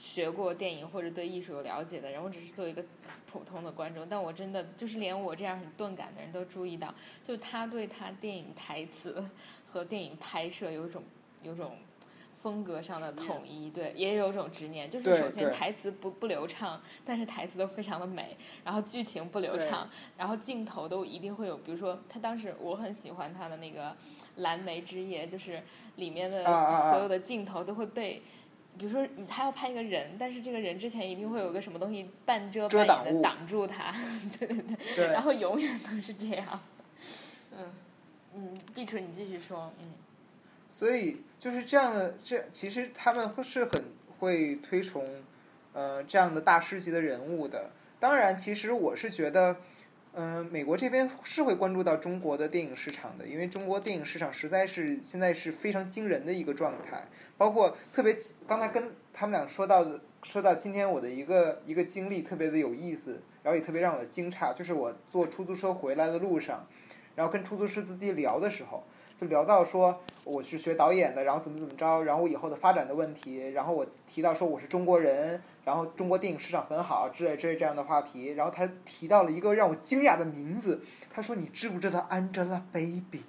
[0.00, 2.82] 学过电影或者对艺术有了解的人，我只是作为一个
[3.30, 9.22] 普通的观众，但我真的就是连我这样很钝感的人都注意到，就是他对他电影台词
[9.76, 11.02] 和电影拍摄有一种
[11.42, 11.76] 有种
[12.34, 23.90] 风格上的统一，对，也有种执念，就是首先台词不不流畅，但是台词都非常的美，然后剧情不流畅，然后镜头都一定会有，比如说他当时我很喜欢他的那个
[24.36, 25.62] 《蓝莓之夜》，就是
[25.96, 26.44] 里面的
[26.90, 28.22] 所有的镜头都会被。
[28.78, 33.90] 比如说，他要拍一个人，但是这个人之前一定会有个什么东西半遮半掩的挡住他，
[34.38, 36.60] 对对对，对然后永远都是这样。
[38.36, 39.92] 嗯嗯，碧纯你继续说，嗯。
[40.68, 43.84] 所以就是这样的，这其实他们会是很
[44.18, 45.04] 会推崇，
[45.72, 47.70] 呃，这样的大师级的人物的。
[47.98, 49.56] 当然，其实我是觉得，
[50.14, 57.08] 嗯、美国这边是会关注到中国的电影市场的，因为中国电影市场实在是现在是非常惊人的一个状态。
[57.38, 58.14] 包括特别
[58.46, 66.66] 刚才跟他们俩说到的，说到今天我的一个一个经历特别的有意思，然后也特别让我惊诧，就是我坐出租车回来的路上，
[67.16, 68.84] 然后跟出租车司机聊的时候。
[69.18, 83.22] 就聊到说我是学导演的，然后怎么怎么着，然后我以后的发展的问题，然后我提到说我是中国人，然后中国电影市场很好之类之类这样的话题，然后他提到了一个让我惊讶的名字，他说你知不知道 Angelababy？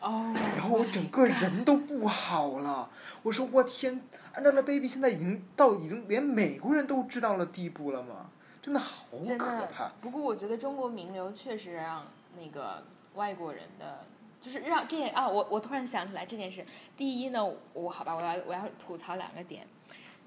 [0.00, 2.88] 哦，然后我整个人都不好了，
[3.24, 4.00] 我说我天
[4.36, 8.30] ，Angelababy 现在已经到已经连美国人都知道了地步了吗？
[8.62, 9.04] 真的好
[9.36, 9.90] 可怕。。
[10.00, 12.06] 不过我觉得中国名流确实让
[12.38, 12.84] 那个
[13.18, 14.06] 外国人的，
[14.40, 16.64] 就是让这件啊，我我突然想起来这件事。
[16.96, 19.66] 第一呢，我好吧，我要我要吐槽两个点。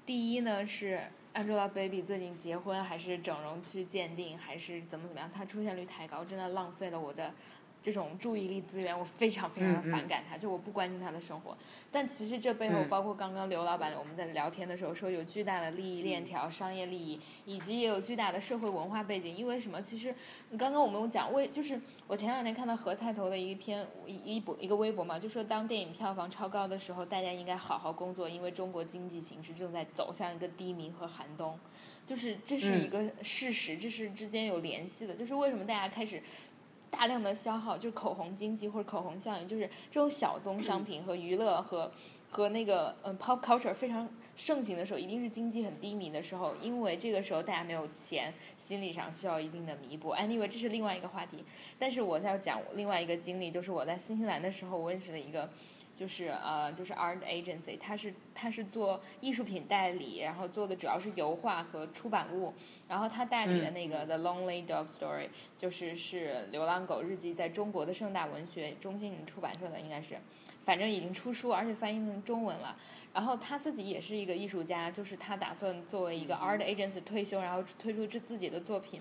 [0.04, 1.00] 第一呢是
[1.32, 7.32] Angelababy 最近结婚还是整容去鉴定还是怎么怎么样，她出现率太高，真的浪费了我的。
[7.82, 11.56] 这种注意力资源，我非常非常的反感他，就我不关心他的生活。
[11.90, 19.36] 但其实这背后，嗯包括刚刚刘老板我们在聊天的时候说，有巨大的利益链条、商业利益，以及也有巨大的社会文化背景。
[19.36, 19.82] 因为什么？
[19.82, 20.14] 其实
[20.56, 31.58] 刚刚我们讲，为就是我前两天看到何菜头的一篇一一博一个微博嘛，就说当电影票房超高的时候，大家应该好好工作，因为中国经济形势正在走向一个低迷和寒冬。
[32.04, 35.14] 就是这是一个事实，这是之间有联系的。
[35.14, 36.22] 就是为什么大家开始。
[36.92, 41.90] 大量的消耗就是口红经济或者口红效应，就是这种小宗商品和娱乐和
[42.30, 50.12] 和那个嗯 pop culture 非常盛行的时候，一定是经济很低迷的时候，因为这个时候大家没有钱，心理上需要一定的弥补。
[50.12, 51.42] Anyway，这是另外一个话题。
[51.78, 55.48] 但是我在讲另外一个经历，就是我在新西兰的时候，我认识了一个。
[56.02, 62.52] 就是呃，就是 art agency，他是他是做艺术品代理，然后做的主要是油画和出版物。
[62.88, 70.16] 然后他代理的那个 The Lonely Dog Story，就是是流浪狗日记，在中国的盛大文学中心出版社的，应该是，
[70.64, 72.76] 反正已经出书，而且翻译成中文了。
[73.14, 79.00] 然后他自己也是一个艺术家，就是他打算作为一个 art agency 退休，然后推出这自己的作品。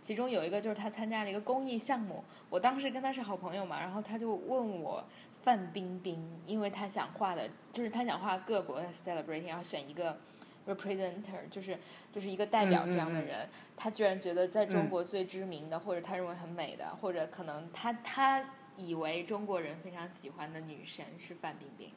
[0.00, 5.04] 其中有一个就是他参加了一个公益项目，我当时跟他是好朋友嘛，然后他就问我。
[5.42, 10.18] 范冰冰，因为她想画的，就是她想画各国的 celebrity，然后选一个
[10.66, 11.78] representer，就是
[12.10, 13.48] 就是一个代表这样的人。
[13.76, 18.44] 他居然觉得在中国最知名的，或者他认为很美的，或者可能他他
[18.76, 21.90] 以为中国人非常喜欢的女神是范冰冰。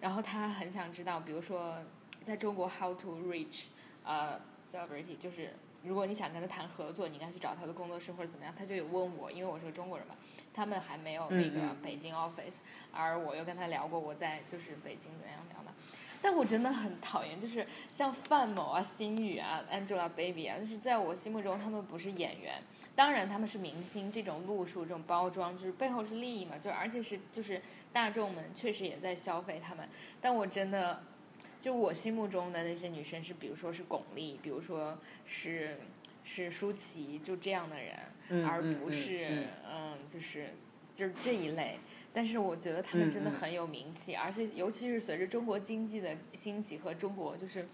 [0.00, 1.82] 然后他很想知道，比如说
[2.22, 3.64] 在中国 how to reach
[4.04, 8.54] 呃 celebrity，就是如果你想跟他谈合作，你应该去找他的工作室或者怎么样。
[8.56, 10.14] 他就有问我，因为我是个中国人嘛。
[10.56, 15.70] 他们还没有那个北京 office，而我又跟他聊过我在就是北京怎样怎样的，
[16.22, 22.62] 但我真的很讨厌，就是像范某啊、心雨啊、Angelababy 啊，就是在我心目中他们不是演员，
[22.94, 27.60] 当然他们是明星，这种路数、这种包装，就是背后是利益嘛，就而且是就是
[27.92, 29.86] 大众们确实也在消费他们，
[30.22, 31.02] 但我真的，
[31.60, 35.78] 就我心目中的那些女生是，比如说是巩俐，比如说是。
[36.28, 40.48] 是舒淇就这样的人，而不是嗯，就是
[40.92, 41.78] 就是这一类。
[42.12, 47.68] 但是我觉得他们真的很有名气，而且尤其是随着中国经济的兴起和中国就是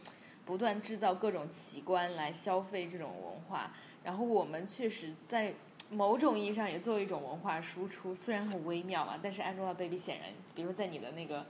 [0.45, 3.73] 不断制造各种奇观来消费这种文化，
[4.05, 5.55] 然后我们确实在
[5.89, 9.19] 某种意义上也作为一种文化输出，虽然很微妙嘛。
[9.23, 11.47] 但是 Angelababy 显然，比如在你的那个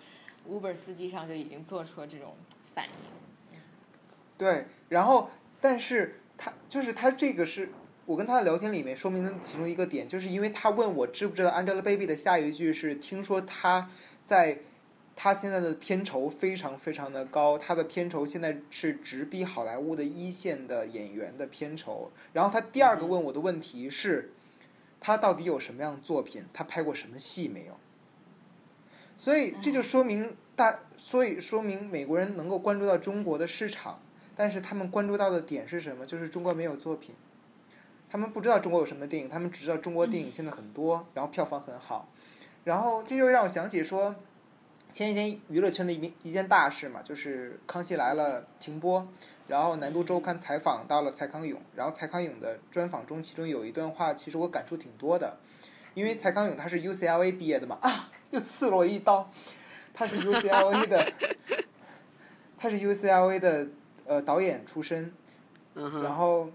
[0.49, 2.37] Uber 司机上就已经做出了这种
[2.73, 3.59] 反应。
[4.39, 5.29] 对，然后
[5.61, 6.21] 但是。
[6.45, 7.69] 他就是他，这个是
[8.05, 13.89] 我跟他的聊天里面说明的其中一个点，就是因为他问我知不知道 Angelababy 的下一句是听说他
[14.25, 14.59] 在
[15.15, 22.11] 他现在的片酬非常非常的高，他的片酬现在是直逼好莱坞的一线的演员的片酬。
[22.33, 24.33] 然后他第二个问我的问题是，
[24.99, 26.45] 他到底有什么样的作品？
[26.53, 27.77] 他拍过什么戏没有？
[29.17, 34.01] 所以这就说明大，所以说明美国人能够关注到中国的市场。
[34.35, 36.07] 但是他们关注到的点是什么？
[36.07, 37.15] 就是中国没有作品，
[38.11, 42.09] 他们不知道中国有什么电影，他们只知道中国电影现在很多，然后票房很好，
[42.65, 44.15] 然后这就让我想起说，
[44.91, 49.07] 前几天娱乐圈的一一件大事嘛，就是《康熙来了》停播，
[49.49, 55.37] 然后南都周刊采访到了蔡康永，然后蔡康永的专访中，其中有一段话，其实我感触挺多的，
[55.93, 59.31] 因为蔡康永他是 UCLA 毕业的嘛，啊，又刺了我一刀，
[59.93, 61.13] 他是 UCLA 的，
[62.57, 63.69] 他是 UCLA 的。
[64.07, 65.13] 呃，导演出身，
[65.75, 66.51] 然后，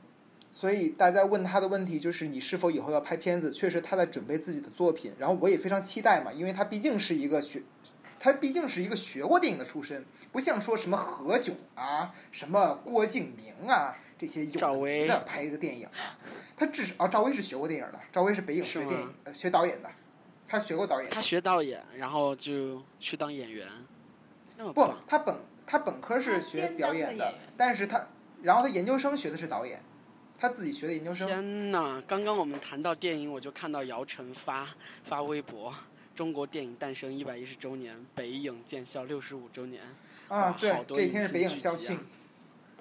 [0.52, 3.52] 所以大家问他的问题就是你是否以后要拍片子？
[3.52, 7.64] 确实他在准备自己的作品，然后我也非常期待嘛，因为他毕竟是一个学，
[8.20, 16.18] 他毕竟是一个学过电影的出身，不像说什么何炅啊、什么郭敬明啊这些有名的拍一个电影啊，
[16.56, 19.90] 他至少啊，赵薇是学过电影的，赵薇是北影学电影、学导演的，
[20.48, 21.10] 他学过导演。
[21.10, 23.68] 他学导演，然后就去当演员。
[24.74, 25.36] 不，他本。
[25.68, 28.08] 他本科是学表演的，但是他，
[28.42, 29.82] 然后他研究生学的是导演，
[30.40, 31.28] 他自己学的研究生。
[31.28, 34.70] 天呐，刚刚我们谈到电影，我就看到姚晨发
[35.04, 35.74] 发微博，
[36.16, 39.82] 中国电影诞生一百一十周年，北影建校六十五周年。
[40.30, 42.00] 啊，对，这一天是北影校庆。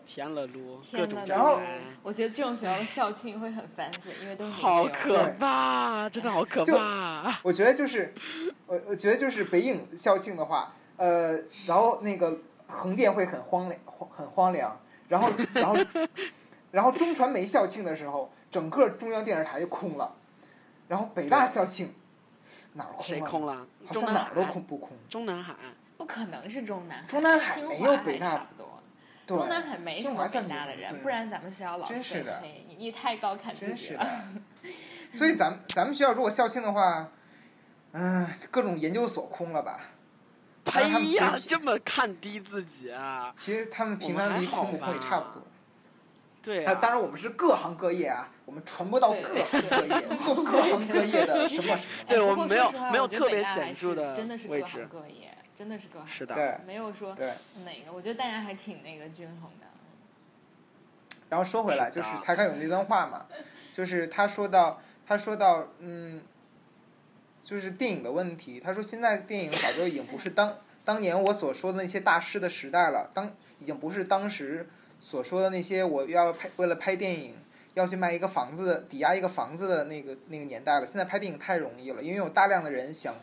[0.04, 1.58] 天了噜，各种然后
[2.04, 7.40] 我觉得这种学校的校庆会很 fancy，因为都是好可怕，真的好可怕。
[7.42, 8.14] 我觉得就是，
[8.66, 11.32] 我我觉得就是北影校庆的话，呃，
[11.66, 12.38] 然后那个。
[12.66, 14.78] 横店会很荒凉，很荒凉。
[15.08, 15.76] 然后，然后，
[16.72, 20.14] 然后中传媒校庆的时候，整个中央电视台就空了。
[20.88, 21.94] 然后北大校庆
[22.74, 23.02] 哪儿空了？
[23.04, 23.66] 谁空了？
[23.86, 24.96] 好像哪儿都空不空。
[25.08, 25.54] 中南海。
[25.96, 27.04] 不可能是中南海。
[27.06, 28.82] 中南海没有北大多。
[29.26, 32.64] 中南海没什么北大的人，不然咱们学校老是被黑。
[32.68, 34.06] 你你太高看自己了。
[35.12, 37.08] 所以咱们咱们学校如果校庆的话，
[37.92, 39.80] 嗯，各种研究所空了吧？
[40.72, 43.32] 哎呀，这么看低自己啊！
[43.36, 45.42] 其实他们平常离空不空也差不多。
[46.42, 51.78] 对啊，当然我们是各行各业啊，我们传播到各行各业，做各行各业的什么什么。
[52.08, 56.08] 对我们没有没有特别显著的真的是各行各业，真的是各行。
[56.08, 56.60] 是的。
[56.66, 57.14] 没有说
[57.64, 59.66] 哪个，我觉得大家还挺那个均衡的。
[61.28, 63.26] 然后说回来，就是蔡康永那段话嘛，
[63.72, 66.20] 就是他说到，他说到，嗯。
[67.46, 77.36] 就是电影的问题，他说现在电影早就已经不是当，当年我所说的那些大师的时代了，当已经不是当时所说的那些我要拍为了拍电影
[77.74, 80.86] 要去卖一个房子抵押一个房子的那个那个年代了。
[80.86, 83.14] 现在拍电影太容易了，因为有大量的人想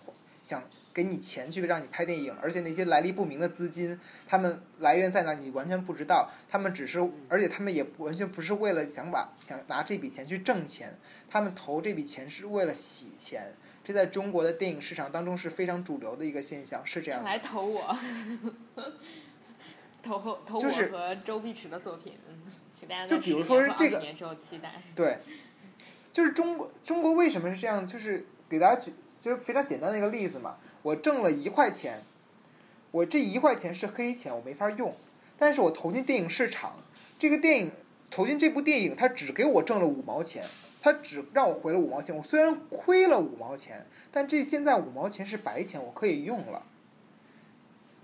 [0.41, 10.97] 想给你钱去让你拍电影，而且那些来历不明的资金，他们来源在哪你完全不知道，他们只是而且他们也完全不是为了想把想拿这笔钱去挣钱，
[11.29, 13.51] 他们投这笔钱是为了洗钱。
[13.83, 17.97] 这在中国的电影市场当中是非常主流的一个现象，是这样来投我，
[20.01, 24.81] 投投投我就是和周碧池的作品，嗯，请大家就比如说是这个年之后期待。
[24.95, 25.17] 对，
[26.13, 27.85] 就是中国中国为什么是这样？
[27.85, 30.57] 就是给大家举就是非常简单的一个例子嘛。
[30.81, 32.03] 我挣了一块钱，
[32.91, 34.95] 我这一块钱是黑钱，我没法用，
[35.37, 36.77] 但是我投进电影市场，
[37.17, 37.71] 这个电影
[38.09, 40.43] 投进这部电影，它只给我挣了五毛钱，
[40.83, 42.13] 他只让我回了五毛钱。
[42.15, 46.61] 我虽然亏了五毛钱，但这现在五毛钱是白钱，我可以用了。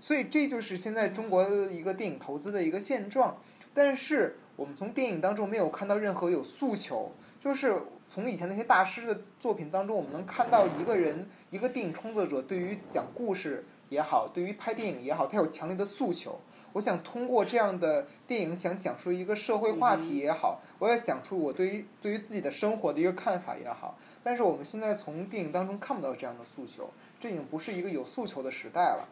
[0.00, 3.36] 所以这就是现在中国的一个电影投资的一个现状。
[3.74, 16.40] 但是我们从电影当中没有看到任何有诉求，就是从以前那些大师的作品当中，我们能看到一个人，一个电影创作者对于讲故事也好，对于拍电影也好，他有强烈的诉求。
[16.72, 23.98] 我想通过这样的电影，想讲述一个社会话题也好，我也想出我对于对于自己的生活的一个看法也好。
[24.22, 29.08] 但是我们现在从电影当中看不到这样的诉求，这已经不是一个有诉求的时代了。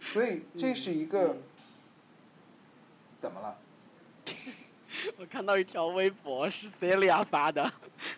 [0.00, 1.42] 所以这是一个、嗯
[3.18, 3.58] 怎么了？
[5.16, 7.70] 我看到一条微博是 Celia 发的，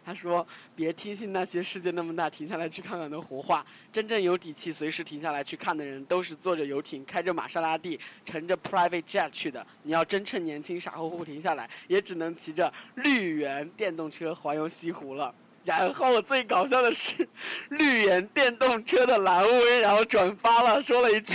[0.05, 3.65] 他说：“别听信那些世界那么大，停下来去看看的胡话。
[3.93, 9.67] 真正有底气，随时停下来去看的人，都是坐着游艇、开着玛莎拉蒂、乘着 private jet 去的。
[9.83, 17.29] 你要真趁年轻，傻乎乎停下来，也只能骑着绿源电动车环游西湖了。”然后最搞笑的是，
[17.69, 21.35] 绿源电动车的蓝威，然后转发了，说了一句：“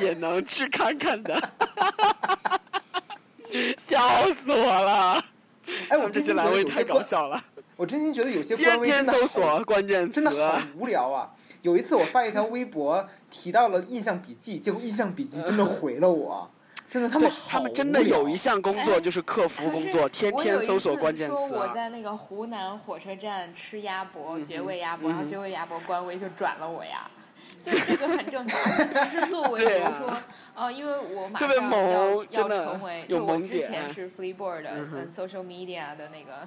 [0.00, 1.52] 也能去看看的。”
[3.78, 3.98] 笑
[4.32, 5.24] 死我了！
[5.88, 7.44] 哎，我们 这些我真心觉蓝威太搞得有些官，笑了。
[7.76, 11.30] 我真心觉得有些天官微天真的好搜索关键词，真的好无聊啊！
[11.62, 16.48] 有一次我发一条微博提到了印象笔记，结果印象笔记真的回了我，
[16.90, 21.72] 真的他们他们真的有一项工作哎就是客服工作，天天搜索关键说我词啊。
[21.74, 27.10] 在那个湖南火车站吃鸭脖，绝味鸭脖，嗯然后绝味鸭脖官微就转了我呀。
[27.66, 30.16] 就这个很正常，其实作为 比如说，
[30.54, 31.50] 呃，因为我马上
[31.90, 36.46] 要要成为，就我之前是 Freeboard 的 social media 的那个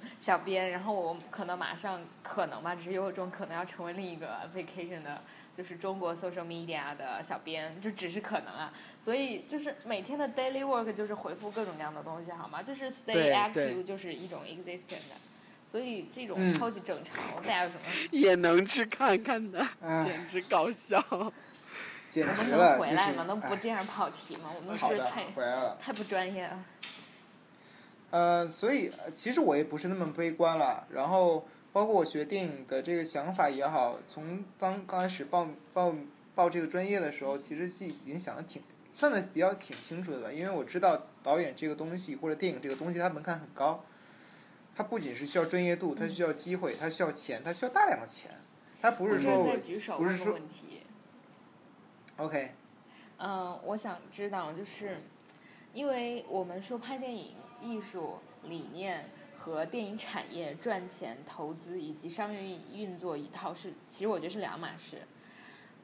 [0.18, 5.20] 小编，然后我可能马上可能吧，只是有一种可能要成为另一个 vacation 的，
[5.54, 8.72] 就是中国 social media 的小编，就只是可能啊。
[8.98, 12.62] 所以就是每天的 daily work 就是回复各种各样的东西，好吗？
[12.62, 15.16] 就是 stay active 就是一种 existent 的。
[15.72, 17.80] 所以这种嗯超级正常，大家有什么？
[18.12, 21.02] 也能去看看的，唉 简直搞笑。
[22.10, 23.24] 简能不直了，能回来吗？
[23.26, 24.52] 能不这样跑题吗？
[24.54, 25.78] 我们是太回来了。
[25.80, 26.62] 太不专业了。
[28.10, 30.86] 呃，所以呃其实我也不是那么悲观了。
[30.92, 35.94] 然后包括我学电影的这个想法也好，从刚刚开始报报
[36.34, 40.34] 报这个专业的时候，其实是已经想的挺算的比较挺清楚的了。
[40.34, 43.82] 因为我知道导演这个东西或者电影这个东西，它门槛很高。
[44.74, 48.30] 它不仅是需要专业度，它需要机会，它需要钱，它需要大量的钱。
[48.80, 50.82] 它不是说我我这再举手问个不是说问题。
[52.16, 52.52] OK，
[53.18, 54.98] 嗯，我想知道，就是
[55.72, 65.02] 因为我们说拍电影艺术理念和电影产业赚钱、投资以及商业运运作一套是，其实我觉得是两码事。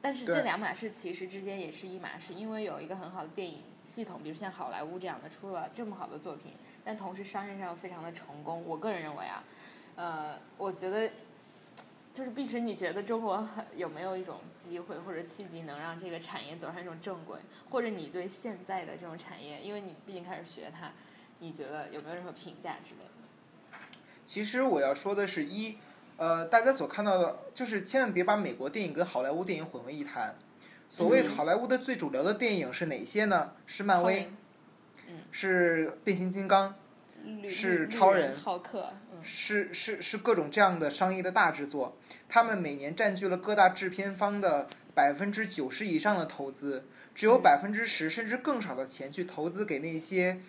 [0.01, 8.63] 但是这两码事其实之间也是一码事，因为有一个很好的电影系统，比如像好莱坞这样的出了这么好的作品，但同时商业上又非常的成功。
[8.65, 9.43] 我个人认为啊，
[9.95, 11.11] 呃，我觉得
[12.13, 17.39] 就是碧池，你觉得中国很有没有一种机会或者契机，能让这个产业走上一种正轨？
[17.69, 20.91] 或者你对现在的这种产业，因为你毕竟开始学它，
[21.39, 23.79] 你觉得有没有任何评价之类的？
[24.25, 25.77] 其实我要说的是一，
[26.17, 30.35] 呃，大家所看到的，就是千万别把美国电影跟好莱坞电影混为一谈。
[30.87, 33.53] 所谓嗯好莱坞的最主流的电影是哪些呢？
[33.67, 34.37] 是漫威，嗯
[35.39, 36.75] 是变形金刚，
[37.47, 46.83] 是超人浩克，嗯，是是是各种这样的商业的大制作，他们每年占据了各大制片方的百分之九十以上的投资，
[47.15, 50.41] 只有百分之十甚至更少的钱去投资给那些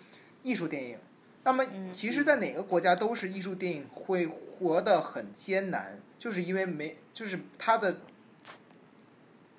[0.43, 0.99] 艺术电影。
[1.45, 8.01] 那么，嗯其实，在哪个国家都是艺术电影会活得很艰难，就是因为没，就是它的，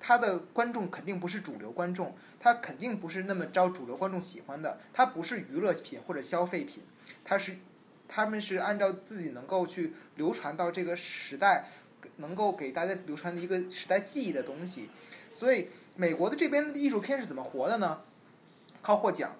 [0.05, 6.83] 它的观众肯定不是主流观众，他肯定不是那么招主流观众喜欢的，他不是娱乐品或者消费品，
[7.23, 7.55] 他是，
[8.09, 11.69] 他们是按照自己能够去流传到这个时代，
[12.17, 14.89] 能够给大家流传的一个时代记忆的东西，
[15.33, 18.01] 所以美国的这边的艺术片是怎么活的呢？
[18.81, 19.33] 靠获奖。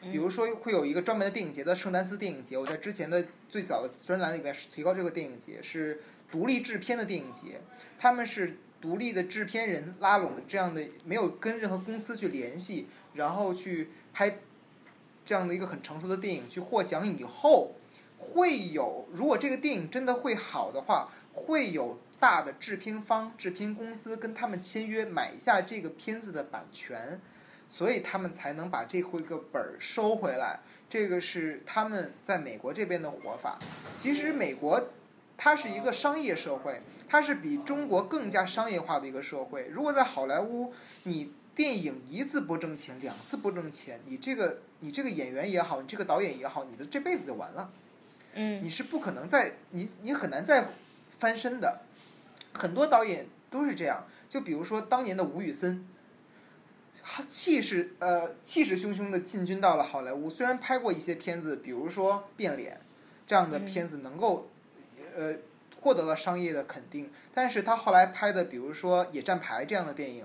[0.00, 7.60] 比如说会有一个专门的电影节的圣丹斯电影节，我在之前的最早的专栏里面提到这个电影节是独立制片的电影节，
[7.98, 14.40] 他们是独立的制片人拉拢这样的没有跟任何公司去联系，然后去拍
[15.24, 17.76] 这样的一个很成熟的电影，去获奖以后，
[18.18, 27.20] 会有如果这个电影真的会好的话，会有大的制片方、制片公司跟他们签约买下这个片子的版权。
[27.74, 30.60] 所以他们才能把这回个本儿收回来，
[30.90, 33.58] 这个是他们在美国这边的活法。
[33.96, 34.88] 其实美国，
[35.38, 36.82] 它是一个商业社会，
[37.12, 39.68] 它是比中国更加商业化的一个社会。
[39.70, 47.70] 如果在好莱坞，你电影一次不挣钱，两次不挣钱，你这个你这个演员也好，你这个导演也好，你的这辈子就完了。
[48.32, 48.64] 嗯。
[48.64, 50.68] 你是不可能再你你很难再
[51.18, 51.82] 翻身的。
[52.54, 55.86] 很多导演都是这样，就比如说当年的吴宇森。
[57.28, 62.74] 气势呃气势汹汹的进军到了好莱坞，虽然拍过一些片子，比如说《变脸》
[63.26, 64.48] 这样的片子能够
[65.14, 65.34] 呃
[65.82, 70.24] 获得了商业的肯定，但是他后来拍的，比如说《野战排》这样的电影，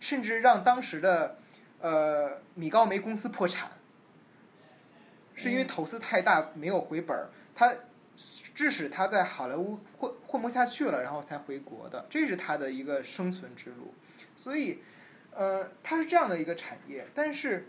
[0.00, 1.38] 甚至让当时的
[1.80, 3.70] 呃米高梅公司破产，
[5.34, 7.74] 是因为投资太大没有回本儿，他
[8.54, 13.94] 致使他在好莱坞混混不下去了，然后才回国的，这是他的一个生存之路，
[14.36, 14.82] 所以。
[15.38, 17.66] 呃，它是这样的一个产业，但是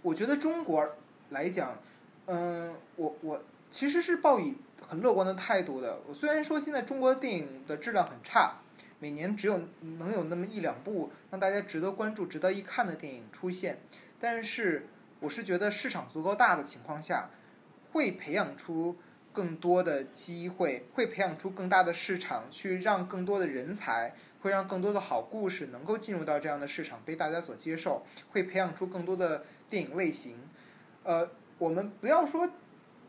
[0.00, 0.96] 我觉得中国
[1.28, 1.78] 来讲，
[2.24, 4.56] 嗯，我我其实是抱以
[4.94, 5.98] 很乐观的态度的。
[6.06, 8.58] 我虽然说现在中国电影的质量很差，
[9.00, 9.60] 每年只有
[9.98, 13.80] 能有那么一两部让大家值得关注、值得一看的电影出现，
[14.20, 14.86] 但是
[15.18, 17.28] 我是觉得市场足够大的情况下，
[17.90, 18.96] 会培养出
[19.32, 24.14] 更多的机会，会培养出更大的市场，去让更多的人才。
[24.40, 30.36] 会让更多的好故事能够进入到这样的市场，被大家所接受，会培养出更多的电影类型。
[31.02, 31.26] 呃，
[31.56, 32.46] 我们不要说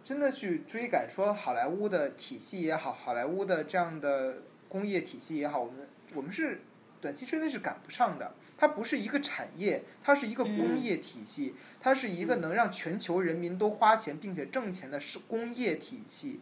[0.06, 6.62] 真的去追赶说好莱坞的体系也好，好莱坞的这样的工业体系也好，我们我们是
[7.01, 8.36] 短期之内是赶不上的。
[8.56, 16.41] 它不是一个产业，它是一个工业体系，它是一个能让全球人民都花钱并且挣钱的是工业体系。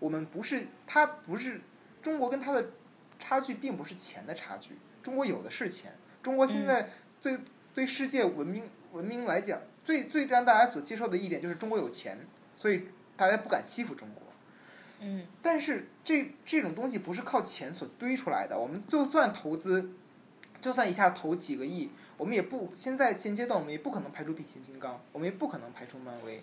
[0.00, 1.60] 我们不是，它不是
[2.02, 2.70] 中国跟它的。
[3.16, 5.94] 差距并不是钱的差距，中国有的是钱。
[6.22, 6.90] 中国现在
[7.22, 7.38] 对
[7.72, 12.18] 对世界文明文明来讲，最最让大家所接受的一点就是中国有钱，
[12.52, 14.22] 所以大家不敢欺负中国。
[15.00, 15.26] 嗯。
[15.42, 18.58] 但是这这种东西不是靠钱所堆出来的。
[18.58, 19.90] 我们就算投资，
[20.60, 26.42] 就算一下投几个亿，我们也不现在现阶段我们也不可能排出变形金刚，我们也不可能排出漫威。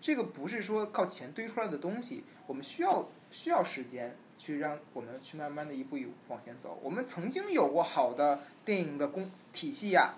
[0.00, 4.16] 这个不是说靠钱堆出来的东西，我们需要需要时间。
[4.40, 6.78] 去让我们去慢慢的一步一步往前走。
[6.80, 10.14] 我们曾经有过好的电影的工体系呀，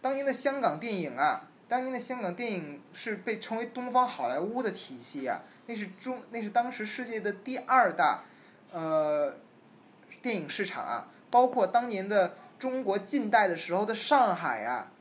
[0.00, 8.24] 当年的香港电影啊，当年的香港电影是被称为东方好莱坞的体系呀，那是中那是当时世界的第二大，
[8.72, 9.34] 呃，
[10.20, 11.08] 电影市场啊。
[11.30, 14.92] 包括当年的中国近代的时候的上海啊，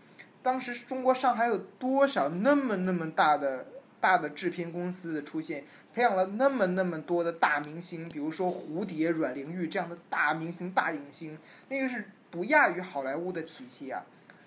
[0.41, 3.67] 当时中国上海有多少那么那么大的
[4.01, 5.63] 大的制片公司的出现？
[5.93, 11.37] 培养了那么那么多的大明星，比如说蝴蝶、阮玲玉这样的大明星、大影星，
[11.69, 14.03] 那个是不亚于好莱坞的体系啊。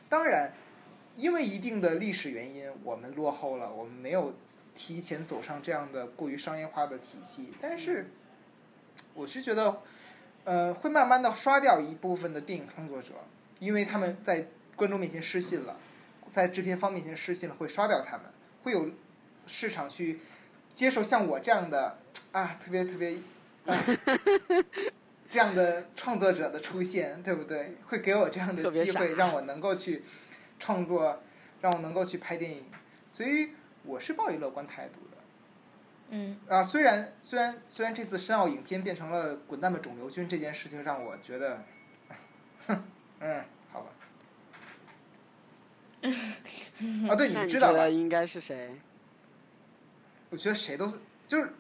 [0.09, 0.53] 当然，
[1.17, 4.35] 因为一定的历史原因，我们落后了，我们没有
[4.75, 7.53] 提前走上这样的过于商业化的体系。
[7.61, 8.11] 但是，
[9.15, 9.83] 我是觉得，
[10.45, 13.15] 呃，会慢慢的刷掉一部分的电影创作者，
[13.59, 14.47] 因为他们在
[14.77, 15.79] 观众面前失信了，
[16.31, 18.27] 在制片方面前失信了，会刷掉他们，
[18.63, 18.91] 会有
[19.47, 20.21] 市场去。
[20.75, 21.97] 接受像我这样的
[22.33, 23.17] 啊，特别特别
[23.65, 23.75] 啊，
[25.31, 27.77] 这样的创作者的出现，对不对？
[27.87, 30.05] 会给我这样的机会，让我能够去
[30.59, 31.21] 创作，
[31.61, 32.65] 让我能够去拍电影，
[33.13, 33.51] 所以
[33.85, 35.17] 我是抱以乐观态度的。
[36.11, 36.39] 嗯。
[36.49, 41.65] 啊，虽然虽然虽然这次申奥影片变成了滚蛋吧肿瘤君这件事情，让我觉得，
[42.67, 42.85] 哼，
[43.21, 43.89] 嗯，好吧。
[47.09, 48.79] 啊，对，你知道吧应该是谁？
[50.31, 50.93] 我觉得谁都
[51.27, 51.53] 就是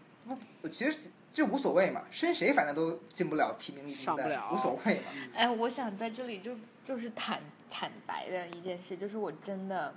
[0.60, 5.02] 不，其实这无所谓嘛，申谁反正都进不了提名名单，无所谓嘛。
[5.34, 7.40] 哎，我想在这里就就是坦
[7.70, 9.94] 坦白的一件事，就是我真的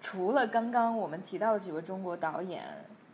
[0.00, 2.64] 除了刚刚我们提到的几位中国导演，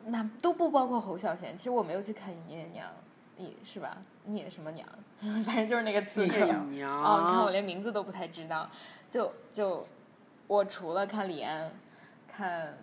[0.06, 1.56] 那都不包括侯孝贤。
[1.56, 2.88] 其实我没有去看《聂娘》，
[3.36, 3.96] 你是吧？
[4.24, 4.86] 聂什么娘？
[5.44, 6.38] 反正就是那个刺客。
[6.70, 6.90] 娘。
[6.90, 8.70] 哦，你看我连名字都不太知道。
[9.10, 9.86] 就就
[10.46, 11.72] 我除了看李安，
[12.26, 12.76] 看。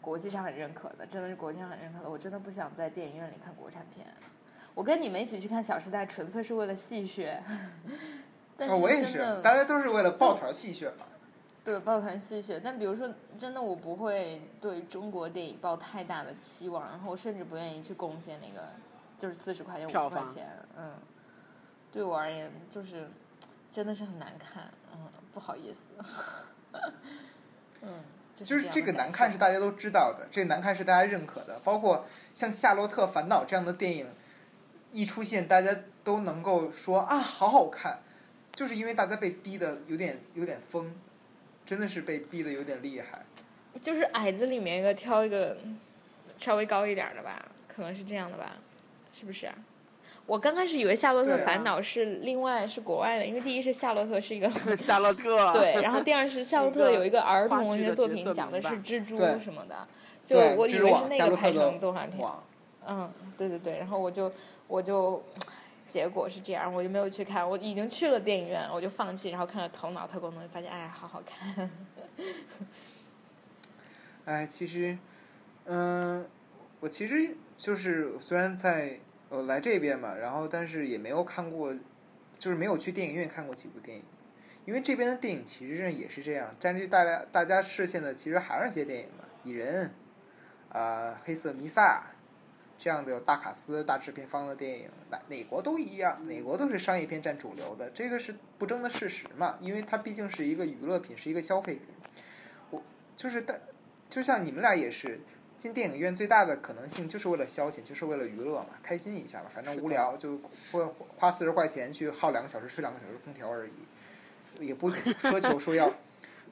[0.00, 2.10] 国际上很认可的，真的是国际上很认可的。
[2.10, 4.04] 我真的不想在电影院里看国产片。
[4.74, 7.38] 我跟你们一起去看《小时代》，纯粹是为了戏谑。
[8.64, 11.06] 啊，但是我也是，大家都是为了抱团戏谑嘛。
[11.64, 13.08] 对抱团戏谑，但比如说，
[13.38, 18.68] 真的我不会对中国电影抱太大的期望，然后我甚至不愿意去贡献那个，
[19.16, 20.92] 就是四十块钱、五十块钱，嗯，
[21.92, 23.08] 对我而言就是
[23.70, 25.80] 真的是很难看，嗯，不好意思，
[27.82, 28.02] 嗯，
[28.34, 32.04] 就是这个难看是大家都知道的，这个难看是大家认可的，包括
[32.34, 34.08] 像《夏洛特烦恼》这样的电影
[34.90, 38.00] 一出现，大家都能够说啊，好好看，
[38.54, 40.92] 就是因为大家被逼的有点有点疯，
[41.64, 43.24] 真的是被逼的有点厉害。
[43.80, 45.56] 就是矮子里面一个挑一个
[46.36, 48.56] 稍微高一点儿的吧，可能是这样的吧，
[49.12, 49.54] 是不是啊？
[50.26, 59.88] 我刚开始以为《夏洛特烦恼》是另外是国外的，因为第一是夏洛特是一个 夏洛特， 对，然后第二是夏洛特有一个儿童文学作品，讲的是蜘蛛什么的，
[60.24, 62.28] 就，我以为是那个拍成动画片。
[62.86, 64.32] 嗯，对对对，然后我就
[64.68, 65.22] 我就，
[65.92, 71.70] 结果是这样，我就没有去看，我已经去了电影院，我就放弃，然后看了《头脑特工》，队发现哎，好好看。
[74.24, 74.96] 哎，其实，
[75.66, 76.26] 嗯、
[76.80, 81.74] 我其实就是虽然在呃来这边嘛，然后但是也没有看过，
[82.38, 84.02] 就是没有去电影院看过几部电影，
[84.64, 89.92] 因为这边的电影其实上也是这样，占据大家大家视线的其实还是这些电影嘛，《蚁人》
[90.78, 92.02] 啊、黑色弥撒》
[92.82, 101.82] 这样的有大卡司、大制片方的电影，哪哪国都一样，哪国都是商业片占主流的，这个是不争的事实嘛，因为它毕竟是一个娱乐品，是一个消费品。
[102.70, 102.82] 我
[103.16, 103.60] 就是但
[104.10, 105.20] 就像你们俩也是，
[105.56, 110.40] 进电影院最大的可能性就是为了消遣，就是为了娱乐嘛，开心一下嘛，反正无聊就
[110.72, 115.88] 花花四十块钱去耗两个小时吹两个小时空调而已，也不奢求说要，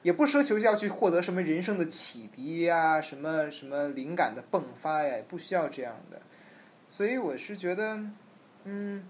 [0.01, 6.21] 也不奢求要去获得什么人生的启迪呀、什么什么灵感的迸发呀，不需要这样的。
[6.87, 7.99] 所以我是觉得，
[8.63, 9.05] 嗯，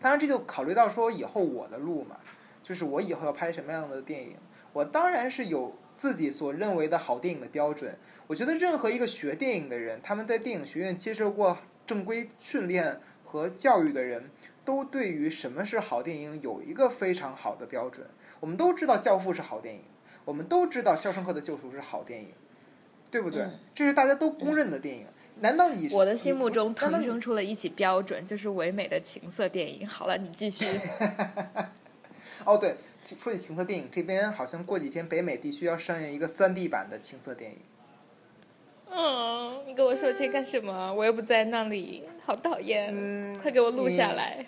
[0.00, 2.18] 当然这就考虑到说以后我的路嘛，
[2.62, 4.36] 就是我以后要拍什么样的电影，
[4.72, 7.96] 我当然是有自己所认为的好电影的标准。
[8.26, 14.30] 我觉得任何一个学电影的人，他们在电影学院接受过正规训练和教育的人，
[14.64, 18.06] 都对于什么是好电影有一个非常好的标准。
[18.40, 19.82] 我们都知道《教父》是好电影，
[20.24, 22.32] 我们都知道《肖申克的救赎》是好电影，
[23.10, 23.42] 对不对？
[23.42, 25.06] 嗯这是大家都公认的电影。
[25.40, 29.86] 难道你我的心目中腾生出了一起标准，就是唯美的情色电影。
[29.86, 30.64] 好了，你继续。
[32.46, 37.58] 哦，对，说起情色电影，这边好像过几天北美地区要上映一个三 D 版的情色电影。
[38.90, 40.92] 嗯，你跟我说这干什么？
[40.94, 42.92] 我又不在那里，好讨厌！
[42.94, 44.46] 嗯，快给我录下你来。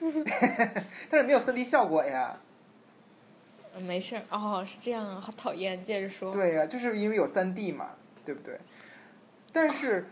[1.10, 2.40] 但是没有三 D 效果呀。
[3.76, 5.82] 嗯没事儿，哦，是这样啊，好讨厌。
[5.82, 6.32] 接着说。
[6.32, 8.58] 对呀、就是因为有三 D 嘛，对不对？
[9.52, 10.06] 但是，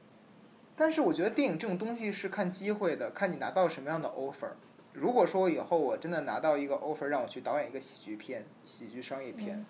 [0.76, 4.50] 但是我觉得电影这种东西是看机会的，看你拿到什么样的 offer。
[4.92, 9.64] 如果说以后我真的拿到一个 offer 让我去导演一个喜剧片、喜剧商业片，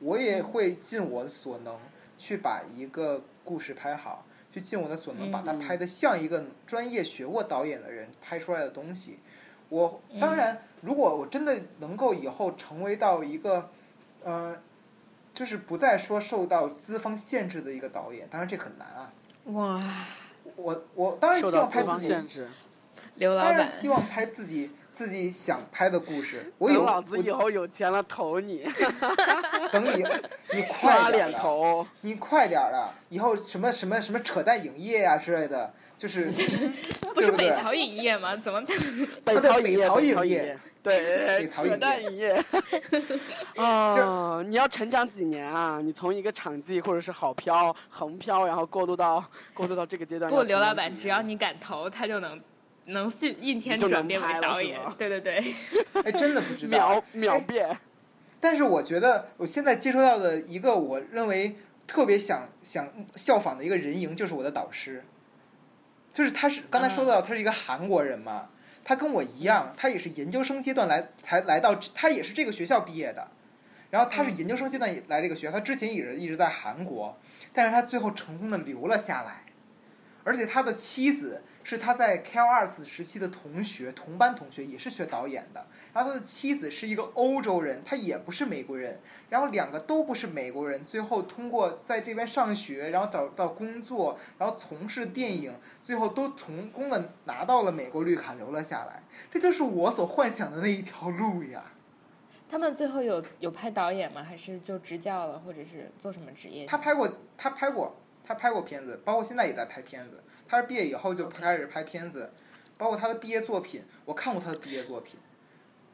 [0.00, 1.78] 我也会尽我所能
[2.18, 9.18] 去把一个故事拍好，去尽我的所能把它嗯拍的像一个专业学过导演的人拍出来的东西。
[9.68, 13.70] 我当然，如果我真的能够以后成为到一个，
[14.22, 14.56] 呃，
[15.34, 19.12] 就是不再说受到资方限制的一个导演，当然这很难啊。
[19.46, 19.82] 哇，
[20.56, 22.48] 我我当然希望拍自己，限制。
[23.16, 26.52] 刘老板，当然希望拍自己自己想拍的故事。
[26.58, 28.62] 我有老子我以后有钱了投你
[29.72, 30.04] 等你，
[30.52, 31.86] 你快点投。
[32.02, 36.30] 你快点儿的，以后什么什么什么扯淡影业呀、之类的，就是
[37.14, 38.36] 不是北曹影业吗？
[38.36, 38.62] 怎么？
[39.24, 39.84] 北曹影业，北
[40.14, 42.44] 曹影业对，扯北曹影业淡影业。
[43.56, 45.80] 哦，你要成长几年啊？
[45.82, 49.24] 你从一个场记或者是好飘、横飘，然后过渡到
[49.54, 50.30] 过渡到这个阶段。
[50.30, 52.40] 不，刘老板，只要你敢投，他就能
[52.84, 54.78] 能信一天就能转变为导演。
[54.98, 55.42] 对对对，
[56.04, 57.04] 哎，真的不知道 秒。
[57.12, 57.76] 秒哎变，
[58.38, 62.86] 但是我觉得我现在接触到的一个我认为特别想想
[63.16, 65.02] 效仿的一个人影，就是我的导师，
[66.16, 68.48] 就是他是刚才说到他是一个韩国人嘛，
[68.82, 73.28] 他跟我一样，他也是研究生阶段来才来到，他也是这个学校毕业的，
[73.90, 77.18] 然后他是研究生阶段来这个学校，他之前也是一直在韩国，
[77.52, 79.42] 但是他最后成功的留了下来，
[80.24, 85.66] 而且他的妻子是他在 Cal Arts 时期的同学，同班同学，也是学导演的。
[85.92, 89.00] 然后他的妻子是一个欧洲人，他也不是美国人，
[89.30, 99.02] 然后两个都不是美国人，最后通过在这边上学，然后找到工作，然后从事电影，最后都成功的拿到了美国绿卡，留了下来。
[99.28, 101.64] 这就是我所幻想的那一条路呀。
[102.48, 104.22] 他们最后有有拍导演吗？
[104.22, 106.64] 还是就执教了，或者是做什么职业？
[106.66, 107.96] 他拍过，他拍过，
[108.26, 110.22] 他拍过片子，包括现在也在拍片子。
[110.48, 112.30] 他是毕业以后就开始拍片子，
[112.76, 115.18] 包括他的毕业作品，我看过他的毕业作品，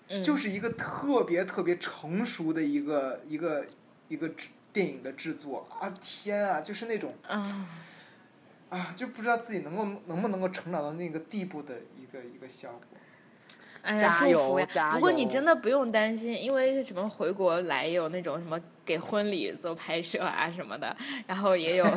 [0.08, 3.66] 嗯就是一个特别特别成熟的一个一个
[4.08, 5.92] 一个制电影的制作啊！
[6.02, 7.68] 天啊，就是那种啊，
[8.70, 12.80] 啊，就不知道自己能够能不能够成长到那个地步的一个一个效果。
[13.82, 14.66] 哎呀，加油祝福呀！
[14.70, 20.94] 加不过你真的不用担心，因为什么回国来有那种什么给婚礼做拍摄啊什么的，
[21.26, 21.84] 然后也有，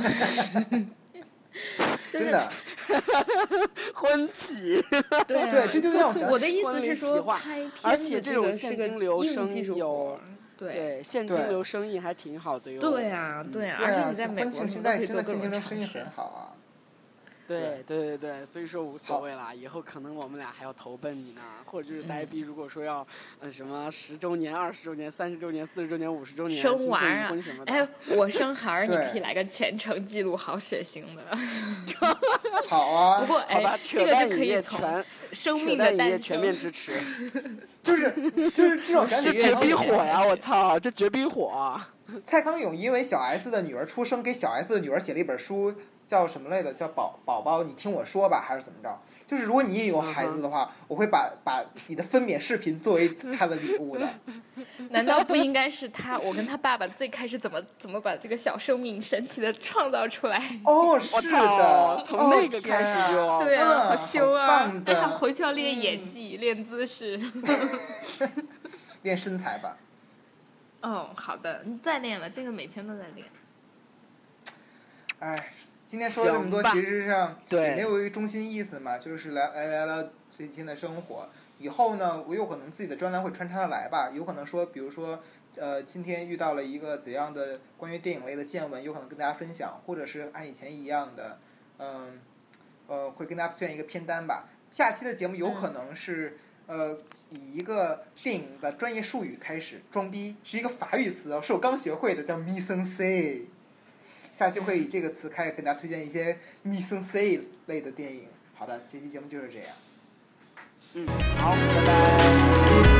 [2.11, 2.49] 就是真的，
[3.93, 4.81] 婚期，
[5.27, 10.19] 对啊对这就让我想我的意思是说，拍片而且这种现个是个金流生硬技术有，
[10.57, 12.79] 对对，现金流生意还挺好的哟。
[12.81, 16.11] 对啊，对啊，对啊而且你在美国现在可以做各真的现金流种尝试生意很。
[16.11, 16.49] 好啊。
[17.47, 19.53] 对对对对，所以说无所谓啦。
[19.53, 23.05] 以后可能我们俩还要投奔你呢，或者就是呆逼，如果说要
[23.41, 31.23] 嗯什么十周年、二十周年、三十周年、四十周年、五十周年生娃儿啊婚什么，哎，我生孩儿， 你可以来个全程记录，好血腥的。
[32.67, 36.93] 好啊，不过好吧哎，，这个扯淡影就可以全扯生命的诞淡影业全面支持，
[37.83, 38.11] 就是
[38.51, 40.25] 就是这种 这绝逼火呀！
[40.25, 41.79] 我操，这绝逼火！
[42.23, 45.73] 蔡康永因为小 S 的女儿出生，给小 S 的女儿写了一本书，
[46.05, 46.73] 叫什么来的？
[46.73, 48.99] 叫宝宝宝，你听我说吧，还是怎么着？
[49.27, 54.07] 就是如果你也有孩子的话，我会把把你的分娩视频作为他的礼物的。
[54.91, 56.17] 难道不应该是他？
[56.19, 60.37] 我跟他爸爸最开始怎么怎么把这个小生命神奇的创造出来？
[60.63, 64.71] 哦，我是操的，，从那个开始就哦对啊，嗯好羞啊！
[64.85, 67.19] 哎呀，回去要练演技，练姿势。
[69.01, 69.77] 练身材吧。
[70.81, 73.27] 哦，好的，你再练了，这个每天都在练。
[75.17, 75.51] 哎，
[75.95, 81.29] 今天说了这么多，其实上对也没有一个中心意思嘛，就是来来聊聊最近的生活。
[81.57, 85.23] 以后呢，我有可能自己的专栏会穿插着来吧，有可能说，比如说，
[85.55, 91.39] 呃，今天遇到了一个怎样的关于电影类的见闻，有可能跟大家分享，或者是按以前一样的，
[91.79, 92.19] 嗯，
[92.87, 94.49] 呃，会跟大家推荐一个片单吧。
[94.69, 96.37] 下期的节目有可能是。
[96.67, 96.97] 呃，
[97.29, 103.43] 以一个电影的专业术语开始装逼，是一个法语词哦，是我刚学会的，叫 mise en scène。
[104.37, 108.27] 下期会以这个词开始跟大家推荐一些 m i s s i n g C 类的电影。
[108.53, 109.67] 好的，这期节目就是这样。
[110.93, 111.07] 嗯，
[111.37, 112.94] 好，拜拜。